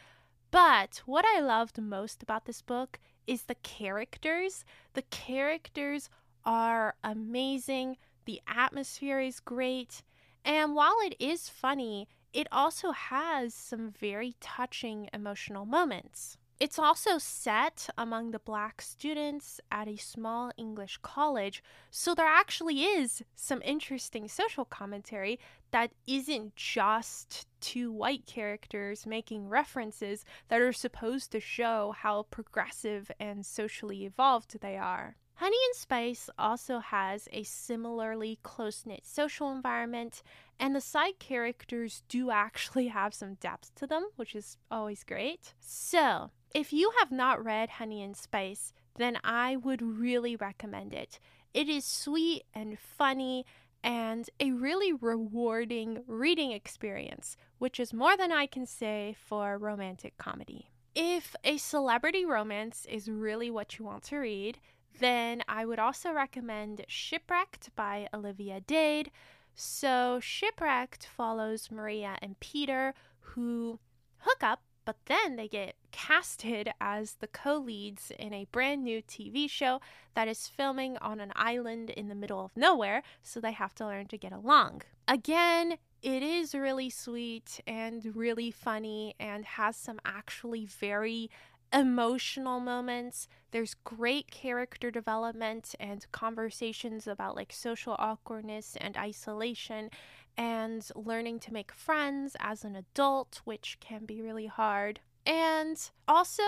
But 0.51 1.01
what 1.07 1.25
I 1.25 1.39
loved 1.39 1.81
most 1.81 2.21
about 2.21 2.45
this 2.45 2.61
book 2.61 2.99
is 3.25 3.43
the 3.43 3.55
characters. 3.55 4.63
The 4.93 5.01
characters 5.03 6.11
are 6.45 6.93
amazing 7.03 7.97
the 8.25 8.41
atmosphere 8.47 9.19
is 9.19 9.39
great. 9.39 10.03
And 10.45 10.75
while 10.75 10.97
it 11.03 11.15
is 11.19 11.49
funny, 11.49 12.07
it 12.33 12.47
also 12.51 12.91
has 12.91 13.53
some 13.53 13.91
very 13.91 14.35
touching 14.39 15.09
emotional 15.13 15.65
moments. 15.65 16.37
It's 16.59 16.79
also 16.79 17.17
set 17.17 17.89
among 17.97 18.31
the 18.31 18.39
black 18.39 18.81
students 18.81 19.59
at 19.71 19.87
a 19.87 19.97
small 19.97 20.51
English 20.55 20.99
college, 21.01 21.61
so 21.89 22.15
there 22.15 22.27
actually 22.27 22.83
is 22.83 23.23
some 23.35 23.61
interesting 23.65 24.27
social 24.29 24.63
commentary 24.63 25.39
that 25.71 25.91
isn't 26.07 26.55
just 26.55 27.47
two 27.59 27.91
white 27.91 28.25
characters 28.25 29.05
making 29.05 29.49
references 29.49 30.23
that 30.47 30.61
are 30.61 30.71
supposed 30.71 31.31
to 31.31 31.39
show 31.39 31.93
how 31.97 32.23
progressive 32.29 33.11
and 33.19 33.45
socially 33.45 34.05
evolved 34.05 34.61
they 34.61 34.77
are. 34.77 35.17
Honey 35.35 35.57
and 35.67 35.75
Spice 35.75 36.29
also 36.37 36.79
has 36.79 37.27
a 37.33 37.43
similarly 37.43 38.39
close 38.43 38.85
knit 38.85 39.05
social 39.05 39.51
environment, 39.51 40.21
and 40.59 40.75
the 40.75 40.81
side 40.81 41.19
characters 41.19 42.03
do 42.07 42.29
actually 42.29 42.87
have 42.87 43.13
some 43.13 43.35
depth 43.35 43.73
to 43.75 43.87
them, 43.87 44.07
which 44.15 44.35
is 44.35 44.57
always 44.69 45.03
great. 45.03 45.53
So, 45.59 46.29
if 46.53 46.71
you 46.71 46.91
have 46.99 47.11
not 47.11 47.43
read 47.43 47.71
Honey 47.71 48.03
and 48.03 48.15
Spice, 48.15 48.73
then 48.95 49.17
I 49.23 49.55
would 49.55 49.81
really 49.81 50.35
recommend 50.35 50.93
it. 50.93 51.19
It 51.53 51.67
is 51.67 51.83
sweet 51.83 52.43
and 52.53 52.77
funny 52.79 53.45
and 53.83 54.29
a 54.39 54.51
really 54.51 54.93
rewarding 54.93 56.03
reading 56.07 56.51
experience, 56.51 57.35
which 57.57 57.79
is 57.79 57.93
more 57.93 58.15
than 58.15 58.31
I 58.31 58.45
can 58.45 58.65
say 58.65 59.15
for 59.27 59.57
romantic 59.57 60.17
comedy. 60.17 60.69
If 60.95 61.35
a 61.43 61.57
celebrity 61.57 62.23
romance 62.23 62.85
is 62.87 63.09
really 63.09 63.49
what 63.49 63.79
you 63.79 63.85
want 63.85 64.03
to 64.03 64.17
read, 64.17 64.59
then 64.99 65.43
I 65.47 65.65
would 65.65 65.79
also 65.79 66.11
recommend 66.11 66.85
Shipwrecked 66.87 67.75
by 67.75 68.07
Olivia 68.13 68.61
Dade. 68.61 69.11
So, 69.55 70.19
Shipwrecked 70.21 71.05
follows 71.05 71.69
Maria 71.71 72.17
and 72.21 72.39
Peter 72.39 72.93
who 73.19 73.79
hook 74.19 74.43
up, 74.43 74.61
but 74.85 74.97
then 75.05 75.35
they 75.35 75.47
get 75.47 75.75
casted 75.91 76.71
as 76.81 77.15
the 77.15 77.27
co 77.27 77.57
leads 77.57 78.11
in 78.17 78.33
a 78.33 78.47
brand 78.51 78.83
new 78.83 79.01
TV 79.01 79.49
show 79.49 79.79
that 80.15 80.27
is 80.27 80.47
filming 80.47 80.97
on 80.97 81.19
an 81.19 81.31
island 81.35 81.89
in 81.89 82.09
the 82.09 82.15
middle 82.15 82.43
of 82.43 82.57
nowhere, 82.57 83.03
so 83.21 83.39
they 83.39 83.51
have 83.51 83.75
to 83.75 83.85
learn 83.85 84.07
to 84.07 84.17
get 84.17 84.33
along. 84.33 84.81
Again, 85.07 85.77
it 86.01 86.21
is 86.21 86.53
really 86.53 86.89
sweet 86.89 87.61
and 87.65 88.15
really 88.15 88.51
funny 88.51 89.15
and 89.19 89.45
has 89.45 89.77
some 89.77 89.99
actually 90.03 90.65
very 90.65 91.29
emotional 91.73 92.59
moments. 92.59 93.27
There's 93.51 93.73
great 93.73 94.29
character 94.29 94.91
development 94.91 95.75
and 95.79 96.05
conversations 96.11 97.07
about 97.07 97.35
like 97.35 97.51
social 97.51 97.95
awkwardness 97.97 98.77
and 98.79 98.95
isolation 98.95 99.89
and 100.37 100.87
learning 100.95 101.39
to 101.39 101.53
make 101.53 101.71
friends 101.71 102.35
as 102.39 102.63
an 102.63 102.75
adult, 102.75 103.41
which 103.43 103.77
can 103.79 104.05
be 104.05 104.21
really 104.21 104.47
hard. 104.47 104.99
And 105.25 105.77
also, 106.07 106.43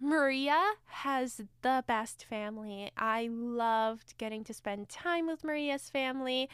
Maria 0.00 0.60
has 0.86 1.40
the 1.62 1.84
best 1.86 2.24
family. 2.24 2.90
I 2.96 3.28
loved 3.30 4.14
getting 4.18 4.44
to 4.44 4.54
spend 4.54 4.88
time 4.88 5.26
with 5.26 5.44
Maria's 5.44 5.88
family. 5.88 6.48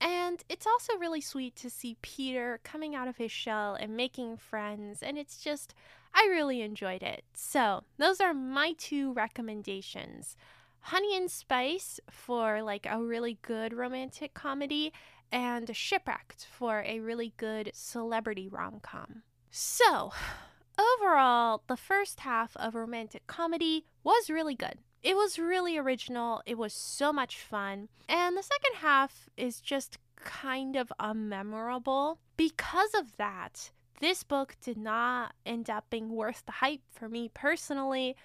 And 0.00 0.42
it's 0.48 0.66
also 0.66 0.96
really 0.96 1.20
sweet 1.20 1.56
to 1.56 1.68
see 1.68 1.96
Peter 2.00 2.60
coming 2.62 2.94
out 2.94 3.08
of 3.08 3.16
his 3.16 3.32
shell 3.32 3.74
and 3.74 3.96
making 3.96 4.38
friends. 4.38 5.02
And 5.02 5.18
it's 5.18 5.42
just, 5.42 5.74
I 6.14 6.26
really 6.30 6.60
enjoyed 6.62 7.02
it. 7.02 7.24
So, 7.34 7.84
those 7.98 8.20
are 8.20 8.34
my 8.34 8.74
two 8.76 9.12
recommendations 9.12 10.36
Honey 10.80 11.16
and 11.16 11.30
Spice 11.30 12.00
for 12.10 12.62
like 12.62 12.86
a 12.90 13.02
really 13.02 13.38
good 13.42 13.72
romantic 13.72 14.34
comedy, 14.34 14.92
and 15.30 15.74
Shipwrecked 15.74 16.46
for 16.50 16.82
a 16.86 17.00
really 17.00 17.32
good 17.36 17.70
celebrity 17.74 18.48
rom 18.48 18.80
com. 18.80 19.22
So, 19.50 20.12
overall, 20.78 21.62
the 21.66 21.76
first 21.76 22.20
half 22.20 22.56
of 22.56 22.74
romantic 22.74 23.26
comedy 23.26 23.84
was 24.02 24.30
really 24.30 24.54
good. 24.54 24.78
It 25.02 25.16
was 25.16 25.38
really 25.38 25.78
original, 25.78 26.42
it 26.44 26.58
was 26.58 26.74
so 26.74 27.12
much 27.12 27.38
fun, 27.38 27.88
and 28.08 28.36
the 28.36 28.42
second 28.42 28.76
half 28.76 29.30
is 29.36 29.60
just 29.60 29.98
kind 30.16 30.76
of 30.76 30.92
unmemorable. 31.00 32.18
Because 32.36 32.94
of 32.94 33.16
that, 33.16 33.70
this 34.00 34.22
book 34.24 34.56
did 34.60 34.76
not 34.76 35.34
end 35.46 35.70
up 35.70 35.86
being 35.90 36.10
worth 36.10 36.44
the 36.46 36.52
hype 36.52 36.80
for 36.90 37.08
me 37.08 37.30
personally, 37.32 38.16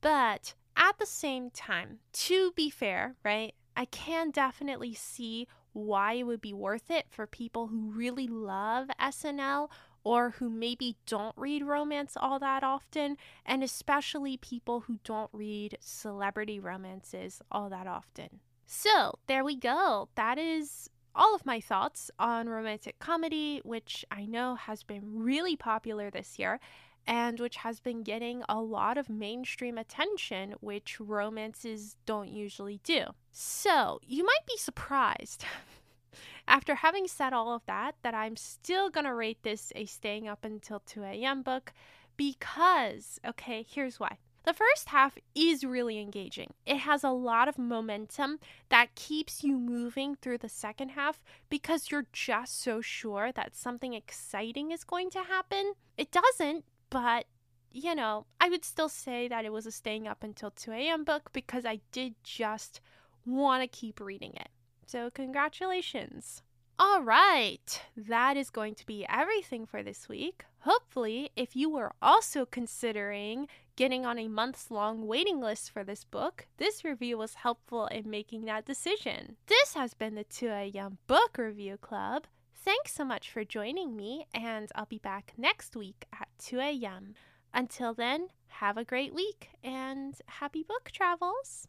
but 0.00 0.54
at 0.76 0.98
the 0.98 1.06
same 1.06 1.50
time, 1.50 1.98
to 2.12 2.52
be 2.52 2.70
fair, 2.70 3.16
right, 3.24 3.54
I 3.76 3.86
can 3.86 4.30
definitely 4.30 4.94
see 4.94 5.46
why 5.72 6.14
it 6.14 6.24
would 6.24 6.40
be 6.40 6.52
worth 6.52 6.90
it 6.90 7.06
for 7.08 7.26
people 7.26 7.68
who 7.68 7.90
really 7.90 8.26
love 8.26 8.88
SNL 9.00 9.70
or 10.04 10.30
who 10.30 10.50
maybe 10.50 10.96
don't 11.06 11.34
read 11.36 11.62
romance 11.62 12.16
all 12.16 12.38
that 12.40 12.64
often, 12.64 13.16
and 13.46 13.62
especially 13.62 14.36
people 14.36 14.80
who 14.80 14.98
don't 15.04 15.30
read 15.32 15.78
celebrity 15.80 16.58
romances 16.58 17.40
all 17.50 17.70
that 17.70 17.86
often. 17.86 18.40
So, 18.66 19.18
there 19.26 19.44
we 19.44 19.56
go. 19.56 20.08
That 20.14 20.38
is 20.38 20.90
all 21.14 21.34
of 21.34 21.46
my 21.46 21.60
thoughts 21.60 22.10
on 22.18 22.48
romantic 22.48 22.98
comedy, 22.98 23.60
which 23.64 24.04
I 24.10 24.24
know 24.24 24.54
has 24.54 24.82
been 24.82 25.02
really 25.04 25.56
popular 25.56 26.10
this 26.10 26.38
year 26.38 26.60
and 27.06 27.40
which 27.40 27.56
has 27.56 27.80
been 27.80 28.02
getting 28.02 28.42
a 28.48 28.60
lot 28.60 28.96
of 28.96 29.08
mainstream 29.08 29.76
attention, 29.76 30.54
which 30.60 31.00
romances 31.00 31.96
don't 32.06 32.28
usually 32.28 32.80
do. 32.84 33.06
So, 33.32 34.00
you 34.06 34.24
might 34.24 34.46
be 34.46 34.56
surprised. 34.56 35.44
After 36.48 36.76
having 36.76 37.08
said 37.08 37.32
all 37.32 37.54
of 37.54 37.64
that, 37.66 37.96
that 38.02 38.14
I'm 38.14 38.36
still 38.36 38.90
gonna 38.90 39.14
rate 39.14 39.42
this 39.42 39.72
a 39.74 39.86
staying 39.86 40.28
up 40.28 40.44
until 40.44 40.80
2 40.80 41.02
a.m. 41.02 41.42
book 41.42 41.72
because, 42.16 43.18
okay, 43.26 43.66
here's 43.68 43.98
why. 43.98 44.18
The 44.44 44.52
first 44.52 44.88
half 44.88 45.16
is 45.34 45.64
really 45.64 46.00
engaging. 46.00 46.54
It 46.66 46.78
has 46.78 47.04
a 47.04 47.10
lot 47.10 47.48
of 47.48 47.58
momentum 47.58 48.40
that 48.70 48.94
keeps 48.94 49.44
you 49.44 49.56
moving 49.56 50.16
through 50.16 50.38
the 50.38 50.48
second 50.48 50.90
half 50.90 51.22
because 51.48 51.90
you're 51.90 52.06
just 52.12 52.60
so 52.60 52.80
sure 52.80 53.30
that 53.32 53.54
something 53.54 53.94
exciting 53.94 54.72
is 54.72 54.82
going 54.82 55.10
to 55.10 55.22
happen. 55.22 55.74
It 55.96 56.10
doesn't, 56.10 56.64
but 56.90 57.26
you 57.70 57.94
know, 57.94 58.26
I 58.40 58.48
would 58.48 58.64
still 58.64 58.88
say 58.88 59.28
that 59.28 59.44
it 59.44 59.52
was 59.52 59.66
a 59.66 59.72
staying 59.72 60.06
up 60.06 60.22
until 60.22 60.50
2 60.50 60.72
a.m. 60.72 61.04
book 61.04 61.30
because 61.32 61.64
I 61.64 61.80
did 61.90 62.14
just 62.22 62.80
want 63.24 63.62
to 63.62 63.66
keep 63.66 64.00
reading 64.00 64.32
it. 64.34 64.48
So, 64.86 65.08
congratulations. 65.10 66.42
All 66.78 67.02
right, 67.02 67.82
that 67.96 68.36
is 68.36 68.50
going 68.50 68.74
to 68.76 68.86
be 68.86 69.06
everything 69.08 69.66
for 69.66 69.82
this 69.82 70.08
week. 70.08 70.44
Hopefully, 70.60 71.30
if 71.36 71.54
you 71.54 71.70
were 71.70 71.92
also 72.00 72.46
considering 72.46 73.48
getting 73.76 74.04
on 74.06 74.18
a 74.18 74.28
months 74.28 74.70
long 74.70 75.06
waiting 75.06 75.40
list 75.40 75.70
for 75.70 75.84
this 75.84 76.04
book, 76.04 76.46
this 76.58 76.84
review 76.84 77.18
was 77.18 77.34
helpful 77.34 77.86
in 77.86 78.08
making 78.08 78.44
that 78.44 78.64
decision. 78.64 79.36
This 79.46 79.74
has 79.74 79.94
been 79.94 80.14
the 80.14 80.24
2 80.24 80.48
a.m. 80.48 80.98
Book 81.06 81.36
Review 81.38 81.76
Club. 81.76 82.26
Thanks 82.54 82.92
so 82.92 83.04
much 83.04 83.30
for 83.30 83.44
joining 83.44 83.96
me, 83.96 84.26
and 84.32 84.70
I'll 84.74 84.86
be 84.86 84.98
back 84.98 85.32
next 85.36 85.76
week 85.76 86.06
at 86.12 86.28
2 86.38 86.60
a.m. 86.60 87.14
Until 87.52 87.92
then, 87.92 88.28
have 88.48 88.76
a 88.76 88.84
great 88.84 89.14
week 89.14 89.50
and 89.64 90.14
happy 90.26 90.62
book 90.62 90.90
travels. 90.92 91.66